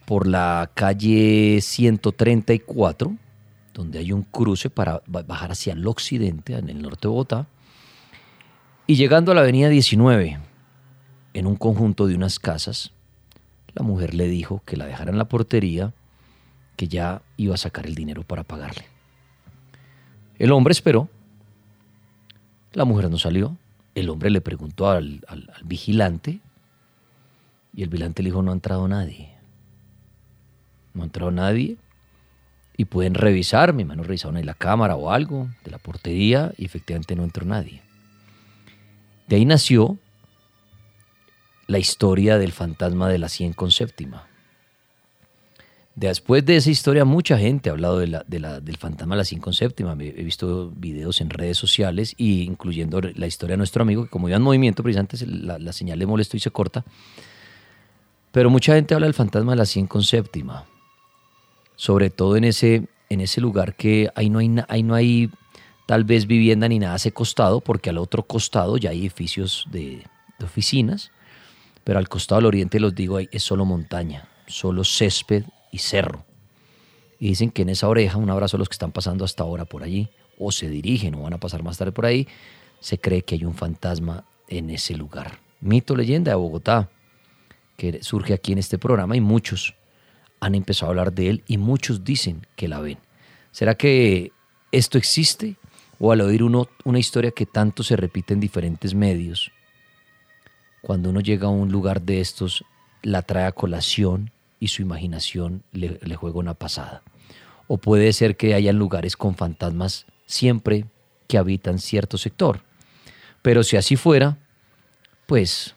por 0.08 0.26
la 0.26 0.72
calle 0.74 1.60
134, 1.62 3.14
donde 3.74 4.00
hay 4.00 4.14
un 4.14 4.24
cruce 4.24 4.70
para 4.70 5.02
ba- 5.06 5.24
bajar 5.24 5.52
hacia 5.52 5.74
el 5.74 5.86
occidente, 5.86 6.54
en 6.58 6.70
el 6.70 6.82
norte 6.82 7.02
de 7.02 7.08
Bogotá, 7.10 7.46
y 8.88 8.96
llegando 8.96 9.34
a 9.34 9.36
la 9.36 9.42
avenida 9.42 9.68
19, 9.68 10.40
en 11.34 11.46
un 11.46 11.58
conjunto 11.58 12.08
de 12.08 12.16
unas 12.16 12.40
casas, 12.40 12.94
la 13.76 13.84
mujer 13.84 14.14
le 14.14 14.30
dijo 14.30 14.62
que 14.66 14.78
la 14.78 14.86
dejara 14.86 15.12
en 15.12 15.18
la 15.18 15.26
portería, 15.28 15.94
que 16.78 16.88
ya 16.88 17.22
iba 17.36 17.56
a 17.56 17.58
sacar 17.58 17.86
el 17.86 17.94
dinero 17.94 18.24
para 18.24 18.44
pagarle. 18.44 18.86
El 20.40 20.54
hombre 20.54 20.72
esperó, 20.72 21.10
la 22.72 22.86
mujer 22.86 23.12
no 23.12 23.18
salió, 23.18 23.58
el 23.94 24.10
hombre 24.10 24.30
le 24.30 24.40
preguntó 24.40 24.90
al- 24.90 25.26
al 25.28 25.52
vigilante 25.66 26.40
y 27.74 27.84
el 27.84 27.90
vigilante 27.90 28.24
le 28.24 28.30
dijo 28.30 28.42
no 28.42 28.52
ha 28.52 28.54
entrado 28.54 28.88
nadie. 28.88 29.36
No 30.98 31.04
ha 31.04 31.06
entrado 31.06 31.32
nadie 31.32 31.78
y 32.76 32.86
pueden 32.86 33.14
revisar, 33.14 33.72
mi 33.74 33.86
mano 33.86 34.04
revisaron 34.04 34.36
ahí 34.36 34.44
la 34.44 34.54
cámara 34.54 34.96
o 34.96 35.12
algo 35.12 35.48
de 35.64 35.72
la 35.72 35.78
portería 35.78 36.52
y 36.58 36.66
efectivamente 36.66 37.16
no 37.16 37.24
entró 37.24 37.46
nadie. 37.46 37.82
De 39.28 39.36
ahí 39.38 39.46
nació 39.46 39.98
la 41.68 41.80
historia 41.80 42.38
del 42.38 42.52
fantasma 42.52 43.10
de 43.10 43.18
la 43.18 43.30
100 43.30 43.54
con 43.54 43.72
séptima. 43.72 44.26
Después 45.96 46.46
de 46.46 46.56
esa 46.58 46.70
historia, 46.70 47.06
mucha 47.06 47.38
gente 47.40 47.70
ha 47.70 47.74
hablado 47.74 47.98
de 47.98 48.06
del 48.28 48.78
fantasma 48.78 49.16
de 49.16 49.18
la 49.18 49.26
100 49.26 49.42
con 49.42 49.54
séptima. 49.54 49.96
Me- 49.96 50.10
He 50.10 50.24
visto 50.24 50.72
videos 50.76 51.22
en 51.22 51.32
redes 51.32 51.58
sociales, 51.58 52.14
y 52.18 52.44
incluyendo 52.44 53.02
la 53.02 53.26
historia 53.28 53.54
de 53.54 53.58
nuestro 53.58 53.82
amigo, 53.82 54.04
que 54.04 54.10
como 54.10 54.30
iba 54.30 54.38
en 54.38 54.44
movimiento, 54.44 54.84
precisamente 54.84 55.18
la, 55.26 55.58
la 55.58 55.74
señal 55.74 55.98
le 55.98 56.06
molestó 56.06 56.38
y 56.38 56.40
se 56.40 56.52
corta. 56.52 56.86
Pero 58.32 58.52
mucha 58.52 58.76
gente 58.76 58.94
habla 58.94 59.08
del 59.08 59.16
fantasma 59.16 59.54
de 59.54 59.58
la 59.58 59.66
100 59.66 59.88
con 59.88 60.04
séptima. 60.04 60.66
Sobre 61.78 62.10
todo 62.10 62.36
en 62.36 62.44
ese, 62.44 62.90
en 63.10 63.22
ese 63.22 63.40
lugar 63.40 63.76
que 63.76 64.10
ahí 64.16 64.30
no 64.30 64.40
hay, 64.40 64.54
ahí 64.68 64.84
no 64.84 64.94
hay 64.94 65.32
tal 65.86 66.04
vez 66.04 66.28
vivienda 66.28 66.68
ni 66.68 66.80
nada 66.80 66.94
a 66.94 66.98
ese 66.98 67.14
costado, 67.14 67.62
porque 67.62 67.90
al 67.90 67.98
otro 67.98 68.24
costado 68.24 68.76
ya 68.76 68.90
hay 68.90 69.00
edificios 69.00 69.66
de, 69.72 70.04
de 70.38 70.46
oficinas, 70.46 71.12
pero 71.86 72.00
al 72.00 72.10
costado 72.10 72.40
del 72.40 72.48
oriente, 72.48 72.82
los 72.82 72.94
digo, 72.94 73.20
es 73.20 73.42
solo 73.42 73.64
montaña, 73.64 74.28
solo 74.48 74.84
césped 74.84 75.46
y 75.72 75.78
cerro. 75.78 76.26
Y 77.20 77.30
dicen 77.30 77.52
que 77.52 77.62
en 77.62 77.70
esa 77.70 77.88
oreja, 77.88 78.18
un 78.18 78.30
abrazo 78.30 78.58
a 78.58 78.60
los 78.60 78.68
que 78.68 78.74
están 78.74 78.92
pasando 78.92 79.24
hasta 79.24 79.44
ahora 79.44 79.64
por 79.64 79.84
allí, 79.84 80.10
o 80.38 80.52
se 80.52 80.70
dirigen 80.70 81.16
o 81.16 81.22
van 81.22 81.34
a 81.34 81.40
pasar 81.40 81.64
más 81.64 81.78
tarde 81.78 81.94
por 81.94 82.06
ahí, 82.06 82.28
se 82.80 83.00
cree 83.00 83.24
que 83.24 83.36
hay 83.36 83.46
un 83.46 83.56
fantasma 83.56 84.26
en 84.48 84.70
ese 84.70 84.96
lugar. 84.96 85.40
Mito, 85.62 85.96
leyenda 85.96 86.32
de 86.32 86.36
Bogotá, 86.36 86.90
que 87.76 88.04
surge 88.04 88.34
aquí 88.34 88.52
en 88.52 88.60
este 88.60 88.78
programa 88.78 89.16
y 89.16 89.22
muchos 89.22 89.76
han 90.40 90.56
empezado 90.56 90.88
a 90.88 90.92
hablar 90.92 91.14
de 91.14 91.30
él 91.30 91.44
y 91.48 91.58
muchos 91.58 92.04
dicen 92.04 92.46
que 92.56 92.68
la 92.68 92.80
ven. 92.80 92.98
¿Será 93.52 93.76
que 93.76 94.32
esto 94.72 94.98
existe? 94.98 95.56
O 96.00 96.12
al 96.12 96.22
oír 96.22 96.44
una 96.44 97.00
historia 97.00 97.32
que 97.32 97.46
tanto 97.46 97.84
se 97.84 97.96
repite 97.96 98.34
en 98.34 98.40
diferentes 98.40 98.94
medios, 98.94 99.52
cuando 100.82 101.10
uno 101.10 101.22
llega 101.22 101.48
a 101.48 101.52
un 101.52 101.72
lugar 101.72 102.02
de 102.02 102.22
estos, 102.22 102.64
la 103.02 103.22
trae 103.24 103.46
a 103.46 103.52
colación 103.52 104.32
y 104.60 104.68
su 104.68 104.82
imaginación 104.82 105.64
le, 105.72 106.00
le 106.02 106.16
juega 106.16 106.40
una 106.40 106.54
pasada. 106.54 107.02
O 107.68 107.78
puede 107.78 108.14
ser 108.14 108.38
que 108.38 108.54
hayan 108.54 108.78
lugares 108.78 109.18
con 109.18 109.36
fantasmas 109.36 110.06
siempre 110.26 110.86
que 111.28 111.38
habitan 111.38 111.80
cierto 111.80 112.18
sector. 112.18 112.62
Pero 113.42 113.64
si 113.64 113.76
así 113.76 113.96
fuera, 113.96 114.38
pues 115.26 115.76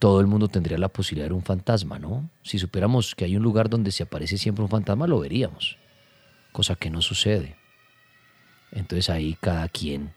todo 0.00 0.20
el 0.20 0.26
mundo 0.26 0.48
tendría 0.48 0.78
la 0.78 0.88
posibilidad 0.88 1.26
de 1.26 1.28
ver 1.28 1.36
un 1.36 1.44
fantasma, 1.44 1.98
¿no? 1.98 2.30
Si 2.42 2.58
supiéramos 2.58 3.14
que 3.14 3.26
hay 3.26 3.36
un 3.36 3.42
lugar 3.42 3.68
donde 3.68 3.92
se 3.92 4.02
aparece 4.02 4.38
siempre 4.38 4.64
un 4.64 4.70
fantasma, 4.70 5.06
lo 5.06 5.20
veríamos, 5.20 5.76
cosa 6.52 6.74
que 6.74 6.88
no 6.88 7.02
sucede. 7.02 7.54
Entonces 8.72 9.10
ahí 9.10 9.36
cada 9.38 9.68
quien 9.68 10.14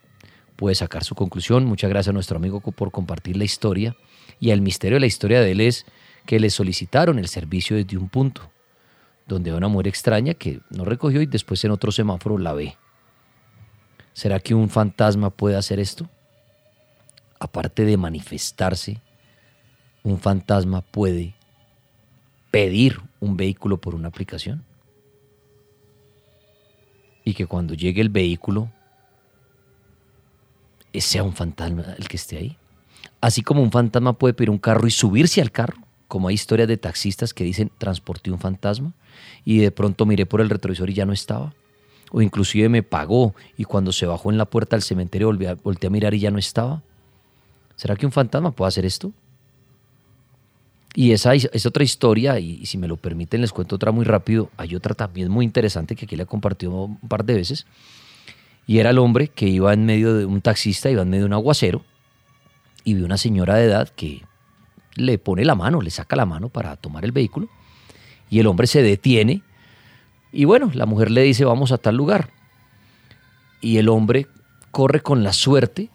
puede 0.56 0.74
sacar 0.74 1.04
su 1.04 1.14
conclusión. 1.14 1.66
Muchas 1.66 1.90
gracias 1.90 2.08
a 2.08 2.14
nuestro 2.14 2.38
amigo 2.38 2.62
por 2.62 2.90
compartir 2.92 3.36
la 3.36 3.44
historia. 3.44 3.94
Y 4.40 4.50
el 4.50 4.62
misterio 4.62 4.96
de 4.96 5.00
la 5.00 5.06
historia 5.06 5.42
de 5.42 5.52
él 5.52 5.60
es 5.60 5.84
que 6.24 6.40
le 6.40 6.48
solicitaron 6.48 7.18
el 7.18 7.28
servicio 7.28 7.76
desde 7.76 7.98
un 7.98 8.08
punto, 8.08 8.50
donde 9.26 9.52
una 9.52 9.68
mujer 9.68 9.88
extraña 9.88 10.32
que 10.32 10.60
no 10.70 10.86
recogió 10.86 11.20
y 11.20 11.26
después 11.26 11.62
en 11.62 11.72
otro 11.72 11.92
semáforo 11.92 12.38
la 12.38 12.54
ve. 12.54 12.78
¿Será 14.14 14.40
que 14.40 14.54
un 14.54 14.70
fantasma 14.70 15.28
puede 15.28 15.56
hacer 15.56 15.78
esto? 15.78 16.08
Aparte 17.38 17.84
de 17.84 17.98
manifestarse, 17.98 19.02
un 20.04 20.20
fantasma 20.20 20.82
puede 20.82 21.34
pedir 22.52 23.00
un 23.18 23.36
vehículo 23.36 23.78
por 23.78 23.96
una 23.96 24.08
aplicación. 24.08 24.62
Y 27.24 27.34
que 27.34 27.46
cuando 27.46 27.74
llegue 27.74 28.00
el 28.00 28.10
vehículo, 28.10 28.70
sea 30.94 31.24
un 31.24 31.32
fantasma 31.32 31.96
el 31.98 32.06
que 32.06 32.16
esté 32.16 32.36
ahí. 32.36 32.56
Así 33.20 33.42
como 33.42 33.62
un 33.62 33.72
fantasma 33.72 34.12
puede 34.12 34.34
pedir 34.34 34.50
un 34.50 34.58
carro 34.58 34.86
y 34.86 34.92
subirse 34.92 35.40
al 35.40 35.50
carro, 35.50 35.78
como 36.06 36.28
hay 36.28 36.36
historias 36.36 36.68
de 36.68 36.76
taxistas 36.76 37.34
que 37.34 37.42
dicen 37.42 37.72
transporté 37.78 38.30
un 38.30 38.38
fantasma 38.38 38.92
y 39.44 39.58
de 39.58 39.72
pronto 39.72 40.06
miré 40.06 40.26
por 40.26 40.40
el 40.40 40.50
retrovisor 40.50 40.88
y 40.90 40.94
ya 40.94 41.06
no 41.06 41.12
estaba 41.12 41.52
o 42.14 42.22
inclusive 42.22 42.68
me 42.68 42.84
pagó 42.84 43.34
y 43.56 43.64
cuando 43.64 43.90
se 43.90 44.06
bajó 44.06 44.30
en 44.30 44.38
la 44.38 44.44
puerta 44.44 44.76
del 44.76 44.82
cementerio 44.82 45.26
volví 45.26 45.46
volteé 45.64 45.88
a 45.88 45.90
mirar 45.90 46.14
y 46.14 46.20
ya 46.20 46.30
no 46.30 46.38
estaba. 46.38 46.80
¿Será 47.74 47.96
que 47.96 48.06
un 48.06 48.12
fantasma 48.12 48.52
puede 48.52 48.68
hacer 48.68 48.84
esto? 48.84 49.12
Y 50.94 51.12
esa 51.12 51.34
es 51.34 51.66
otra 51.66 51.82
historia, 51.82 52.38
y, 52.38 52.64
si 52.66 52.78
me 52.78 52.86
lo 52.86 52.96
permiten 52.96 53.40
les 53.40 53.52
cuento 53.52 53.76
otra 53.76 53.90
muy 53.90 54.04
rápido. 54.04 54.50
Hay 54.56 54.76
otra 54.76 54.94
también 54.94 55.30
muy 55.30 55.44
interesante 55.44 55.96
que 55.96 56.04
aquí 56.04 56.16
le 56.16 56.22
he 56.22 56.26
compartido 56.26 56.84
un 56.84 57.08
par 57.08 57.24
de 57.24 57.34
veces. 57.34 57.66
Y 58.66 58.78
era 58.78 58.90
el 58.90 58.98
hombre 58.98 59.28
que 59.28 59.46
iba 59.48 59.72
en 59.72 59.84
medio 59.84 60.14
de 60.14 60.24
un 60.24 60.40
taxista, 60.40 60.90
iba 60.90 61.02
en 61.02 61.10
medio 61.10 61.24
de 61.24 61.26
un 61.26 61.32
aguacero, 61.34 61.84
y 62.84 62.94
vio 62.94 63.04
una 63.04 63.18
señora 63.18 63.56
de 63.56 63.64
edad 63.64 63.88
que 63.88 64.22
le 64.94 65.18
pone 65.18 65.44
la 65.44 65.54
mano, 65.54 65.80
le 65.80 65.90
saca 65.90 66.14
la 66.14 66.26
mano 66.26 66.48
para 66.48 66.76
tomar 66.76 67.04
el 67.04 67.12
vehículo, 67.12 67.48
y 68.30 68.38
el 68.38 68.46
hombre 68.46 68.66
se 68.66 68.82
detiene 68.82 69.42
y 70.34 70.46
bueno, 70.46 70.72
la 70.74 70.84
mujer 70.84 71.12
le 71.12 71.22
dice, 71.22 71.44
vamos 71.44 71.70
a 71.70 71.78
tal 71.78 71.96
lugar. 71.96 72.30
Y 73.60 73.78
el 73.78 73.88
hombre 73.88 74.26
corre 74.72 75.00
con 75.00 75.22
la 75.22 75.32
suerte 75.32 75.90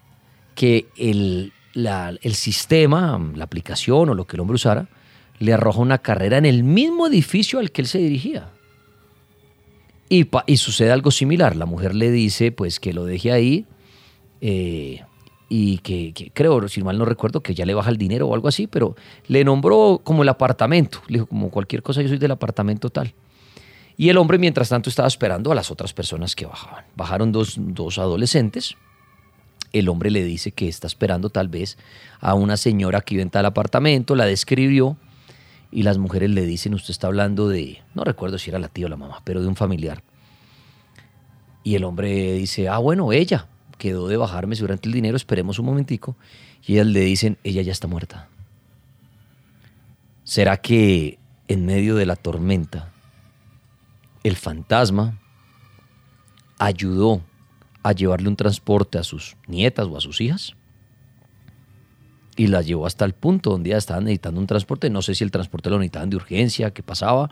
que 0.55 0.88
el, 0.95 1.51
el 1.73 2.34
sistema, 2.36 3.19
la 3.36 3.43
aplicación 3.43 4.10
o 4.10 4.13
lo 4.13 4.25
que 4.25 4.38
el 4.38 4.41
hombre 4.41 4.55
usara, 4.55 4.88
le 5.39 5.53
arroja 5.53 5.79
una 5.79 5.99
carrera 5.99 6.38
en 6.38 6.45
el 6.45 6.63
mismo 6.63 7.08
edificio 7.08 7.60
al 7.60 7.71
que 7.71 7.82
él 7.82 7.88
se 7.88 7.99
dirigía. 7.99 8.49
Y, 10.10 10.27
y, 10.47 10.58
sucede 10.58 10.91
algo 10.91 11.12
similar. 11.12 11.55
La 11.55 11.65
mujer 11.65 11.93
le 11.95 12.12
dice 12.12 12.51
pues 12.51 12.79
que 12.79 12.93
lo 12.93 13.05
deje 13.05 13.32
ahí 13.32 13.65
eh, 14.41 15.03
y 15.49 15.79
que, 15.79 16.32
creo, 16.34 16.67
si 16.67 16.84
mal 16.84 16.97
no 16.97 17.05
recuerdo, 17.05 17.41
que 17.41 17.55
ya 17.55 17.65
le 17.65 17.73
baja 17.73 17.89
el 17.89 17.97
dinero 17.97 18.27
o 18.27 18.36
algo 18.36 18.47
así, 18.47 18.67
pero 18.67 18.95
le 19.27 19.43
nombró 19.43 19.99
como 20.03 20.21
el 20.21 20.29
apartamento. 20.29 21.01
Le 21.08 21.15
dijo, 21.15 21.25
como 21.25 21.49
cualquier 21.49 21.82
cosa, 21.82 22.01
yo 22.01 22.08
soy 22.08 22.19
del 22.19 22.32
apartamento 22.32 22.89
tal. 22.89 23.13
Y 23.97 24.10
el 24.10 24.17
hombre, 24.17 24.38
mientras 24.38 24.69
tanto, 24.69 24.89
estaba 24.89 25.08
esperando 25.08 25.51
a 25.51 25.55
las 25.55 25.71
otras 25.71 25.91
personas 25.91 26.36
que 26.36 26.45
bajaban. 26.45 26.86
Bajaron 26.95 27.32
dos, 27.32 27.58
adolescentes. 27.97 28.75
El 29.72 29.89
hombre 29.89 30.10
le 30.10 30.24
dice 30.24 30.52
que 30.52 30.67
está 30.67 30.88
esperando 30.88 31.30
tal 31.30 31.48
vez 31.48 31.78
a 32.19 32.34
una 32.34 32.58
señora 32.58 33.02
que 33.02 33.15
iba 33.15 33.24
en 33.24 33.30
tal 33.30 33.45
apartamento, 33.45 34.15
la 34.15 34.26
describió 34.26 34.98
y 35.72 35.84
las 35.84 35.98
mujeres 35.98 36.32
le 36.32 36.45
dicen, 36.45 36.74
usted 36.74 36.91
está 36.91 37.08
hablando 37.08 37.48
de, 37.48 37.82
no 37.93 38.04
recuerdo 38.04 38.38
si 38.39 38.50
era 38.50 38.60
la 38.60 38.67
tía 38.67 38.88
o 38.88 38.89
la 38.89 38.98
mamá, 38.98 39.22
pero 39.24 39.41
de 39.41 39.48
un 39.48 39.56
familiar. 39.56 40.02
Y 41.63 41.76
el 41.76 41.84
hombre 41.84 42.34
dice, 42.34 42.67
ah, 42.67 42.80
bueno, 42.80 43.12
ella 43.12 43.48
quedó 43.78 44.08
de 44.08 44.17
bajarme 44.17 44.56
durante 44.56 44.88
el 44.88 44.93
dinero, 44.93 45.15
esperemos 45.15 45.60
un 45.60 45.67
momentico. 45.67 46.15
Y 46.65 46.74
ellas 46.74 46.88
le 46.88 47.02
dicen, 47.02 47.38
ella 47.43 47.62
ya 47.62 47.72
está 47.72 47.88
muerta. 47.88 48.28
¿Será 50.24 50.58
que 50.58 51.19
en 51.48 51.65
medio 51.65 51.95
de 51.95 52.06
la 52.06 52.15
tormenta 52.15 52.91
el 54.24 54.36
fantasma 54.36 55.19
ayudó 56.60 57.22
a 57.83 57.91
llevarle 57.93 58.27
un 58.27 58.35
transporte 58.35 58.97
a 58.97 59.03
sus 59.03 59.35
nietas 59.47 59.87
o 59.87 59.97
a 59.97 60.01
sus 60.01 60.21
hijas 60.21 60.55
y 62.39 62.47
las 62.47 62.65
llevó 62.65 62.85
hasta 62.85 63.03
el 63.03 63.11
punto 63.11 63.49
donde 63.49 63.71
ya 63.71 63.77
estaban 63.77 64.05
necesitando 64.05 64.39
un 64.39 64.47
transporte. 64.47 64.89
No 64.89 65.01
sé 65.01 65.13
si 65.13 65.25
el 65.25 65.31
transporte 65.31 65.69
lo 65.69 65.77
necesitaban 65.77 66.09
de 66.09 66.15
urgencia, 66.15 66.71
qué 66.71 66.81
pasaba, 66.81 67.29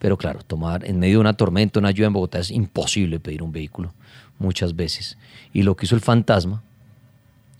pero 0.00 0.16
claro, 0.16 0.40
tomar 0.42 0.84
en 0.84 0.98
medio 0.98 1.14
de 1.14 1.20
una 1.20 1.34
tormenta, 1.34 1.78
una 1.78 1.92
lluvia 1.92 2.08
en 2.08 2.12
Bogotá 2.12 2.40
es 2.40 2.50
imposible 2.50 3.20
pedir 3.20 3.44
un 3.44 3.52
vehículo 3.52 3.94
muchas 4.40 4.74
veces. 4.74 5.16
Y 5.52 5.62
lo 5.62 5.76
que 5.76 5.86
hizo 5.86 5.94
el 5.94 6.00
fantasma 6.00 6.64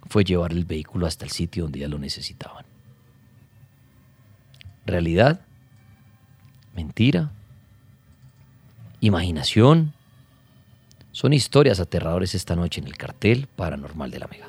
fue 0.09 0.25
llevar 0.25 0.51
el 0.51 0.65
vehículo 0.65 1.07
hasta 1.07 1.25
el 1.25 1.31
sitio 1.31 1.63
donde 1.65 1.79
ya 1.79 1.87
lo 1.87 2.01
necesitaban. 2.01 2.65
Realidad, 4.85 5.43
mentira, 6.75 7.31
imaginación. 9.01 9.93
Son 11.19 11.33
historias 11.33 11.81
aterradores 11.81 12.37
esta 12.37 12.55
noche 12.55 12.81
en 12.81 12.87
el 12.87 12.97
cartel 12.97 13.49
paranormal 13.57 14.09
de 14.09 14.19
la 14.21 14.29
Mega. 14.29 14.47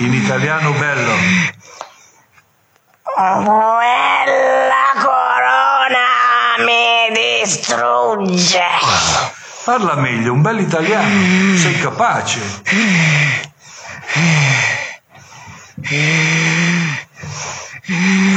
In 0.00 0.14
italiano 0.14 0.72
bello. 0.72 1.46
Distrugge. 8.26 8.60
Parla 9.64 9.94
meglio, 9.96 10.32
un 10.32 10.42
bel 10.42 10.60
italiano. 10.60 11.56
Sei 11.56 11.78
capace. 11.80 12.40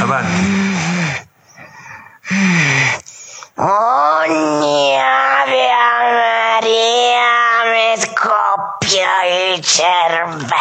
Avanti. 0.00 0.78
Ogni 3.56 4.96
Ave 4.96 5.68
Maria 6.18 7.20
mi 7.70 8.00
scoppia 8.00 9.24
il 9.54 9.64
cervello. 9.64 10.58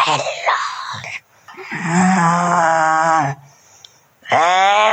È 4.28 4.92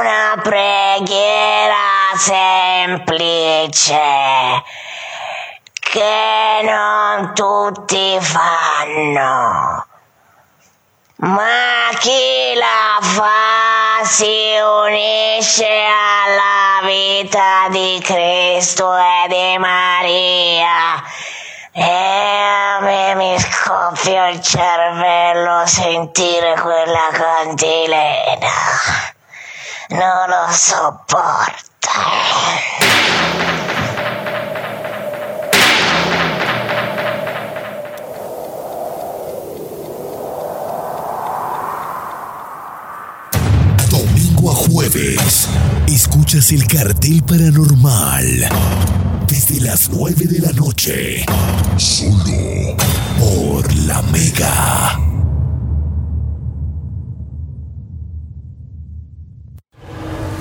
una 0.00 0.40
preghiera 0.42 1.92
semplice 2.92 3.98
che 5.80 6.60
non 6.62 7.32
tutti 7.34 8.18
fanno. 8.20 9.86
Ma 11.16 11.88
chi 11.98 12.54
la 12.54 12.98
fa 13.00 14.04
si 14.04 14.56
unisce 14.60 15.66
alla 15.66 16.86
vita 16.86 17.68
di 17.70 18.00
Cristo 18.02 18.94
e 18.94 19.28
di 19.28 19.58
Maria 19.58 21.02
e 21.72 21.82
a 21.82 22.80
me 22.80 23.14
mi 23.14 23.38
scoppia 23.38 24.28
il 24.28 24.42
cervello 24.42 25.64
sentire 25.66 26.60
quella 26.60 27.08
cantilena. 27.12 28.50
Non 29.88 30.28
lo 30.28 30.50
sopporto. 30.50 31.71
Domingo 43.90 44.50
a 44.50 44.54
jueves, 44.54 45.48
escuchas 45.86 46.50
el 46.52 46.66
cartel 46.66 47.22
paranormal 47.24 48.48
desde 49.26 49.60
las 49.60 49.90
9 49.90 50.24
de 50.24 50.38
la 50.38 50.52
noche. 50.52 51.26
Solo 51.76 52.74
por 53.18 53.70
la 53.74 54.00
Mega. 54.02 55.11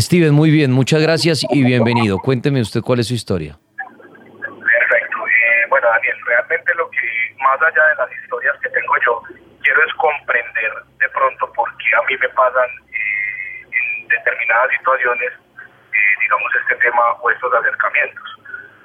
Steven, 0.04 0.34
muy 0.34 0.50
bien, 0.50 0.72
muchas 0.72 1.02
gracias 1.02 1.46
y 1.50 1.64
bienvenido. 1.64 2.18
Cuénteme 2.20 2.62
usted 2.62 2.82
cuál 2.82 3.00
es 3.00 3.08
su 3.08 3.14
historia. 3.14 3.60
Perfecto. 3.78 5.18
Eh, 5.28 5.68
bueno, 5.70 5.88
Daniel, 5.94 6.16
realmente 6.26 6.74
lo 6.76 6.90
que, 6.90 6.98
más 7.36 7.62
allá 7.62 7.84
de 7.88 7.96
las 7.96 8.12
historias 8.12 8.56
que 8.62 8.70
tengo 8.70 8.96
yo, 9.06 9.22
quiero 9.62 9.84
es 9.84 9.94
comprender 9.96 10.72
de 11.00 11.10
pronto 11.10 11.52
por 11.54 11.70
qué 11.78 11.96
a 11.96 12.02
mí 12.04 12.18
me 12.18 12.30
pasan 12.30 12.70
eh, 12.92 13.62
en 13.72 14.08
determinadas 14.08 14.72
situaciones, 14.72 15.32
eh, 15.94 16.14
digamos, 16.22 16.52
este 16.56 16.76
tema 16.76 17.14
o 17.14 17.30
estos 17.30 17.54
acercamientos. 17.54 18.24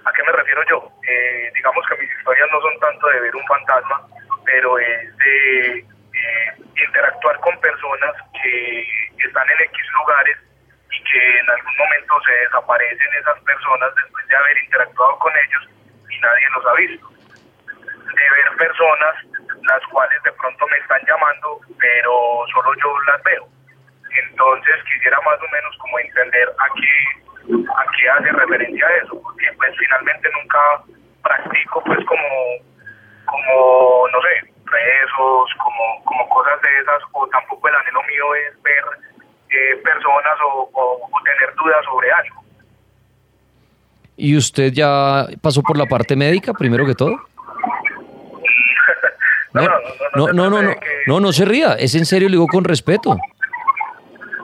¿A 0.05 0.13
qué 0.13 0.23
me 0.25 0.33
refiero 0.33 0.63
yo? 0.69 0.91
Eh, 1.07 1.53
digamos 1.55 1.87
que 1.87 2.03
mis 2.03 2.11
historias 2.11 2.49
no 2.51 2.61
son 2.61 2.79
tanto 2.81 3.07
de 3.09 3.21
ver 3.21 3.37
un 3.37 3.47
fantasma, 3.47 4.03
pero 4.45 4.79
es 4.79 5.17
de 5.19 5.87
interactuar 6.77 7.39
con 7.41 7.59
personas 7.61 8.13
que 8.43 8.87
están 9.25 9.49
en 9.49 9.61
X 9.65 9.83
lugares 9.95 10.37
y 10.91 11.05
que 11.05 11.39
en 11.39 11.51
algún 11.51 11.77
momento 11.77 12.15
se 12.27 12.33
desaparecen 12.33 13.09
esas 13.21 13.41
personas 13.41 13.95
después 13.95 14.27
de 14.29 14.37
haber 14.37 14.59
interactuado 14.65 15.19
con 15.19 15.33
ellos 15.33 15.69
y 16.11 16.19
nadie 16.19 16.49
los 16.55 16.67
ha 16.67 16.75
visto. 16.75 17.12
De 18.07 18.25
ver 18.37 18.57
personas 18.59 19.15
las 19.62 19.83
cuales 19.91 20.23
de 20.25 20.33
pronto 20.33 20.67
me 20.69 20.79
están 20.79 21.01
llamando, 21.07 21.61
pero 21.79 22.45
solo 22.53 22.71
yo 22.83 22.93
las 23.12 23.23
veo. 23.23 23.47
Entonces 24.29 24.75
quisiera 24.93 25.19
más 25.25 25.38
o 25.41 25.49
menos 25.53 25.77
como 25.79 25.99
entender 26.01 26.49
a 26.59 26.67
qué, 26.75 27.65
a 27.71 27.85
qué 27.97 28.11
hace 28.11 28.33
referencia 28.33 28.87
eso, 29.03 29.21
porque 29.23 29.47
pues 29.57 29.73
finalmente 29.79 30.29
nunca 30.41 30.59
practico 31.23 31.83
pues 31.85 32.05
como, 32.05 32.29
como 33.25 34.09
no 34.09 34.19
sé, 34.23 34.53
rezos, 34.67 35.51
como, 35.59 36.05
como 36.05 36.29
cosas 36.29 36.61
de 36.62 36.79
esas, 36.81 37.01
o 37.12 37.27
tampoco 37.29 37.69
el 37.69 37.75
anhelo 37.77 38.03
mío 38.03 38.35
es 38.35 38.62
ver 38.62 38.85
eh, 39.51 39.77
personas 39.85 40.37
o- 40.45 40.71
o 40.75 41.23
tener 41.25 41.55
dudas 41.55 41.85
sobre 41.85 42.11
algo. 42.12 42.43
¿Y 44.17 44.37
usted 44.37 44.73
ya 44.73 45.27
pasó 45.43 45.62
por 45.62 45.77
la 45.79 45.87
parte 45.87 46.17
médica 46.17 46.53
primero 46.53 46.85
que 46.87 46.95
todo? 46.95 47.17
No, 49.55 49.62
no, 49.62 50.33
no, 50.33 50.51
no, 50.51 50.62
no, 50.62 50.75
no, 51.07 51.21
no 51.21 51.33
se 51.33 51.45
ría, 51.45 51.75
es 51.75 51.95
en 51.95 52.07
serio, 52.07 52.29
le 52.29 52.33
digo 52.37 52.47
con 52.47 52.65
respeto. 52.65 53.15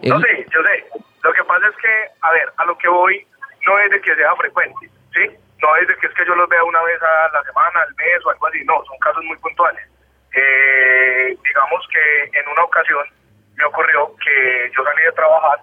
No 0.02 0.16
El- 0.16 0.22
sé, 0.22 0.46
yo 0.52 0.62
sé. 0.62 0.84
Lo 1.22 1.32
que 1.32 1.44
pasa 1.44 1.66
es 1.68 1.76
que, 1.76 1.88
a 2.22 2.32
ver, 2.32 2.52
a 2.56 2.64
lo 2.64 2.76
que 2.78 2.88
voy 2.88 3.26
no 3.66 3.78
es 3.80 3.90
de 3.90 4.00
que 4.00 4.14
sea 4.14 4.34
frecuente, 4.36 4.88
¿sí? 5.14 5.22
No 5.60 5.76
es 5.76 5.88
de 5.88 5.96
que 5.96 6.06
es 6.06 6.14
que 6.14 6.24
yo 6.24 6.34
los 6.36 6.48
vea 6.48 6.62
una 6.62 6.82
vez 6.82 7.00
a 7.02 7.32
la 7.32 7.42
semana, 7.42 7.80
al 7.82 7.94
mes 7.96 8.24
o 8.24 8.30
algo 8.30 8.46
así, 8.46 8.62
no, 8.64 8.82
son 8.84 8.98
casos 8.98 9.24
muy 9.24 9.36
puntuales. 9.38 9.82
Eh, 10.34 11.36
digamos 11.44 11.88
que 11.92 12.38
en 12.38 12.48
una 12.48 12.62
ocasión 12.64 13.04
me 13.56 13.64
ocurrió 13.64 14.14
que 14.22 14.70
yo 14.76 14.84
salí 14.84 15.02
de 15.02 15.12
trabajar, 15.12 15.58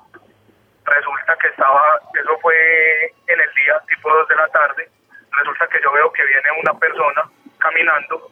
resulta 0.86 1.38
que 1.42 1.48
estaba, 1.48 2.00
eso 2.20 2.38
fue 2.42 3.06
en 3.28 3.40
el 3.40 3.50
día, 3.56 3.80
tipo 3.88 4.10
2 4.12 4.28
de 4.28 4.36
la 4.36 4.48
tarde, 4.50 4.90
resulta 5.32 5.68
que 5.68 5.82
yo 5.82 5.92
veo 5.94 6.12
que 6.12 6.26
viene 6.26 6.50
una 6.62 6.74
persona 6.78 7.24
caminando, 7.60 8.30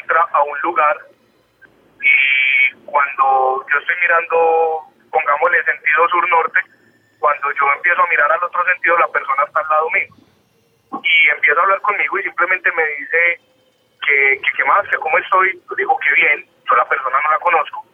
entra 0.00 0.22
a 0.32 0.42
un 0.42 0.60
lugar 0.60 0.96
y 2.00 2.74
cuando 2.84 3.64
yo 3.72 3.78
estoy 3.78 3.96
mirando, 4.00 4.82
pongámosle 5.10 5.64
sentido 5.64 6.08
sur-norte, 6.08 6.60
cuando 7.18 7.52
yo 7.52 7.72
empiezo 7.76 8.02
a 8.02 8.06
mirar 8.08 8.30
al 8.32 8.44
otro 8.44 8.64
sentido, 8.64 8.98
la 8.98 9.08
persona 9.08 9.44
está 9.46 9.60
al 9.60 9.68
lado 9.68 9.90
mío. 9.90 10.14
Y 11.02 11.28
empieza 11.30 11.60
a 11.60 11.62
hablar 11.64 11.80
conmigo 11.80 12.18
y 12.18 12.22
simplemente 12.24 12.70
me 12.72 12.84
dice 12.98 13.40
que, 14.04 14.40
que 14.56 14.64
más, 14.64 14.86
que 14.88 14.96
cómo 14.98 15.18
estoy. 15.18 15.60
Yo 15.68 15.76
digo 15.76 15.98
que 15.98 16.12
bien, 16.14 16.46
yo 16.68 16.76
la 16.76 16.84
persona 16.88 17.20
no 17.22 17.30
la 17.30 17.38
conozco. 17.38 17.84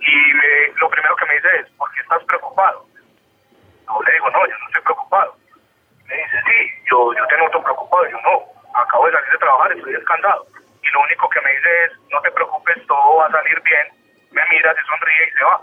Y 0.00 0.32
me- 0.34 0.68
lo 0.76 0.90
primero 0.90 1.16
que 1.16 1.26
me 1.26 1.34
dice 1.34 1.48
es, 1.60 1.70
¿por 1.72 1.90
qué 1.92 2.00
estás 2.00 2.22
preocupado? 2.24 2.86
Yo 3.86 4.02
le 4.02 4.12
digo, 4.12 4.30
no, 4.30 4.46
yo 4.46 4.58
no 4.58 4.66
estoy 4.66 4.82
preocupado. 4.82 5.36
Me 6.06 6.14
dice, 6.16 6.38
sí, 6.46 6.70
yo, 6.90 7.12
yo 7.14 7.26
te 7.26 7.38
noto 7.38 7.62
preocupado. 7.62 8.06
Yo 8.08 8.20
no, 8.20 8.44
acabo 8.74 9.06
de 9.06 9.12
salir 9.12 9.30
de 9.32 9.38
trabajar, 9.38 9.72
estoy 9.72 9.92
descansado. 9.92 10.46
Y 10.82 10.88
lo 10.90 11.00
único 11.00 11.28
que 11.28 11.40
me 11.40 11.50
dice 11.52 11.84
es, 11.84 11.92
no 12.10 12.20
te 12.20 12.30
preocupes, 12.30 12.86
todo 12.86 13.16
va 13.16 13.26
a 13.26 13.30
salir 13.30 13.60
bien. 13.62 13.86
Me 14.30 14.42
mira, 14.50 14.74
se 14.74 14.82
sonríe 14.82 15.28
y 15.28 15.38
se 15.38 15.44
va. 15.44 15.60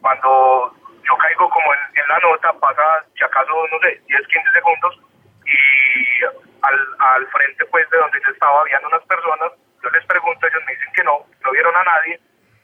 Cuando 0.00 0.74
yo 1.02 1.16
caigo 1.16 1.48
como 1.48 1.74
en, 1.74 2.08
la 2.08 2.18
nota, 2.18 2.52
pasa, 2.54 3.04
si 3.16 3.24
acaso, 3.24 3.52
no 3.70 3.78
sé, 3.80 4.00
10, 4.06 4.26
15 4.26 4.50
segundos, 4.52 5.00
y 5.46 6.24
al, 6.62 6.78
al 6.98 7.26
frente 7.28 7.64
pues 7.66 7.88
de 7.90 7.98
donde 7.98 8.20
yo 8.24 8.30
estaba 8.30 8.60
habían 8.60 8.84
unas 8.84 9.02
personas, 9.04 9.52
yo 9.82 9.90
les 9.90 10.04
pregunto, 10.06 10.46
ellos 10.46 10.62
me 10.66 10.74
dicen 10.74 10.92
que 10.94 11.04
no, 11.04 11.26
no 11.44 11.50
vieron 11.50 11.76
a 11.76 11.84
nadie, 11.84 12.20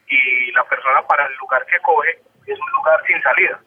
y 0.08 0.52
la 0.52 0.64
persona 0.64 1.02
para 1.06 1.26
el 1.26 1.34
lugar 1.36 1.64
que 1.66 1.78
coge 1.80 2.18
es 2.46 2.58
un 2.58 2.70
lugar 2.72 3.00
sin 3.06 3.22
salida. 3.22 3.60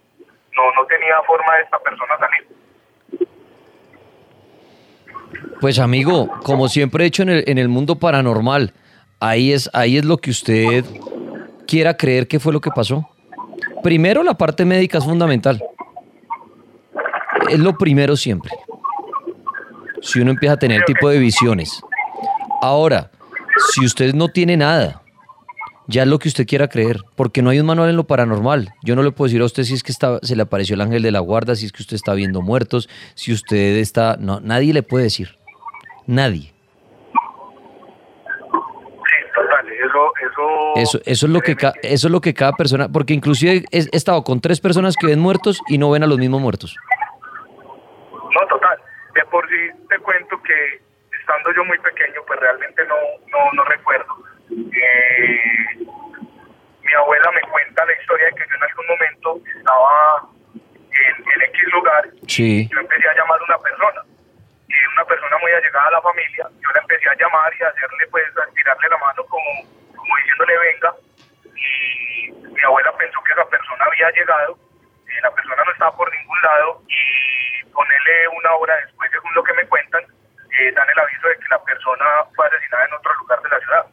No, 0.55 0.71
no 0.73 0.85
tenía 0.85 1.21
forma 1.23 1.55
de 1.55 1.63
esta 1.63 1.79
persona 1.79 2.17
salir. 2.17 2.47
Pues 5.63 5.79
amigo, 5.79 6.29
como 6.43 6.67
siempre 6.67 7.05
he 7.05 7.07
hecho 7.07 7.23
en 7.23 7.29
el, 7.29 7.43
en 7.47 7.57
el 7.57 7.69
mundo 7.69 7.95
paranormal, 7.95 8.73
ahí 9.21 9.53
es, 9.53 9.69
ahí 9.71 9.95
es 9.95 10.03
lo 10.03 10.17
que 10.17 10.29
usted 10.29 10.83
quiera 11.65 11.95
creer 11.95 12.27
que 12.27 12.37
fue 12.41 12.51
lo 12.51 12.59
que 12.59 12.69
pasó. 12.69 13.07
Primero, 13.81 14.23
la 14.23 14.33
parte 14.33 14.65
médica 14.65 14.97
es 14.97 15.05
fundamental. 15.05 15.63
Es 17.49 17.59
lo 17.59 17.77
primero 17.77 18.17
siempre. 18.17 18.51
Si 20.01 20.19
uno 20.19 20.31
empieza 20.31 20.55
a 20.55 20.57
tener 20.57 20.83
tipo 20.83 21.07
de 21.07 21.17
visiones. 21.17 21.81
Ahora, 22.61 23.09
si 23.71 23.85
usted 23.85 24.13
no 24.13 24.27
tiene 24.27 24.57
nada, 24.57 25.01
ya 25.87 26.01
es 26.01 26.09
lo 26.09 26.19
que 26.19 26.27
usted 26.27 26.45
quiera 26.45 26.67
creer, 26.67 26.99
porque 27.15 27.41
no 27.41 27.51
hay 27.51 27.61
un 27.61 27.67
manual 27.67 27.89
en 27.89 27.95
lo 27.95 28.03
paranormal. 28.03 28.73
Yo 28.83 28.97
no 28.97 29.01
le 29.01 29.11
puedo 29.11 29.29
decir 29.29 29.41
a 29.41 29.45
usted 29.45 29.63
si 29.63 29.75
es 29.75 29.83
que 29.83 29.93
está, 29.93 30.19
se 30.23 30.35
le 30.35 30.41
apareció 30.41 30.73
el 30.73 30.81
ángel 30.81 31.03
de 31.03 31.11
la 31.11 31.21
guarda, 31.21 31.55
si 31.55 31.67
es 31.67 31.71
que 31.71 31.83
usted 31.83 31.95
está 31.95 32.13
viendo 32.15 32.41
muertos, 32.41 32.89
si 33.15 33.31
usted 33.31 33.77
está... 33.77 34.17
No, 34.19 34.41
nadie 34.41 34.73
le 34.73 34.83
puede 34.83 35.05
decir. 35.05 35.41
Nadie. 36.07 36.51
Sí, 39.05 39.15
total, 39.35 39.67
eso, 39.71 40.13
eso... 40.75 40.99
Es 41.05 41.23
lo 41.23 41.41
que 41.41 41.55
ca- 41.55 41.73
eso 41.81 42.07
es 42.07 42.11
lo 42.11 42.21
que 42.21 42.33
cada 42.33 42.53
persona... 42.53 42.87
Porque 42.89 43.13
inclusive 43.13 43.63
he, 43.71 43.77
estado 43.91 44.23
con 44.23 44.41
tres 44.41 44.59
personas 44.61 44.95
que 44.95 45.07
ven 45.07 45.19
muertos 45.19 45.61
y 45.67 45.77
no 45.77 45.91
ven 45.91 46.03
a 46.03 46.07
los 46.07 46.17
mismos 46.17 46.41
muertos. 46.41 46.75
No, 48.11 48.47
total. 48.49 48.77
De 49.15 49.23
por 49.25 49.47
sí 49.47 49.69
te 49.89 49.99
cuento 49.99 50.41
que 50.41 50.81
estando 51.19 51.53
yo 51.55 51.63
muy 51.65 51.77
pequeño, 51.79 52.21
pues 52.25 52.39
realmente 52.39 52.81
no, 52.87 52.95
no, 53.31 53.51
no 53.53 53.63
recuerdo. 53.65 54.07
Eh, 54.49 55.77
mi 55.79 56.93
abuela 56.93 57.31
me 57.33 57.41
cuenta 57.49 57.85
la 57.85 57.93
historia 57.99 58.25
de 58.27 58.31
que 58.33 58.43
yo 58.49 58.55
en 58.55 58.63
algún 58.63 58.85
momento 58.87 59.49
estaba 59.57 60.29
en, 60.73 61.15
en 61.23 61.41
X 61.49 61.63
lugar 61.73 62.09
Sí. 62.27 62.67
yo 62.71 62.79
empecé 62.79 63.07
a 63.09 63.15
llamar 63.15 63.39
a 63.39 63.43
una 63.45 63.57
persona. 63.59 64.01
Una 65.03 65.19
persona 65.19 65.37
muy 65.41 65.51
allegada 65.51 65.87
a 65.89 65.91
la 65.91 66.01
familia, 66.01 66.47
yo 66.63 66.69
la 66.71 66.79
empecé 66.79 67.09
a 67.09 67.15
llamar 67.19 67.51
y 67.59 67.63
a 67.63 67.67
hacerle, 67.67 68.07
pues, 68.09 68.23
a 68.39 68.47
tirarle 68.55 68.87
la 68.87 68.97
mano 68.99 69.21
como, 69.27 69.51
diciéndole 70.15 70.55
venga. 70.63 70.95
Y 71.43 72.31
mi 72.31 72.61
abuela 72.63 72.89
pensó 72.95 73.19
que 73.21 73.33
esa 73.33 73.43
persona 73.49 73.83
había 73.83 74.09
llegado, 74.11 74.57
y 75.03 75.21
la 75.21 75.29
persona 75.35 75.61
no 75.65 75.71
estaba 75.73 75.91
por 75.97 76.09
ningún 76.09 76.41
lado 76.41 76.81
y 76.87 77.65
ponele 77.73 78.27
una 78.39 78.55
hora 78.55 78.77
después, 78.77 79.11
según 79.11 79.33
lo 79.35 79.43
que 79.43 79.53
me 79.55 79.67
cuentan, 79.67 80.03
eh, 80.03 80.71
dan 80.71 80.87
el 80.87 80.99
aviso 80.99 81.27
de 81.27 81.35
que 81.35 81.49
la 81.51 81.61
persona 81.61 82.05
fue 82.33 82.47
asesinada 82.47 82.85
en 82.85 82.93
otro 82.93 83.13
lugar 83.19 83.41
de 83.43 83.49
la 83.49 83.59
ciudad. 83.59 83.85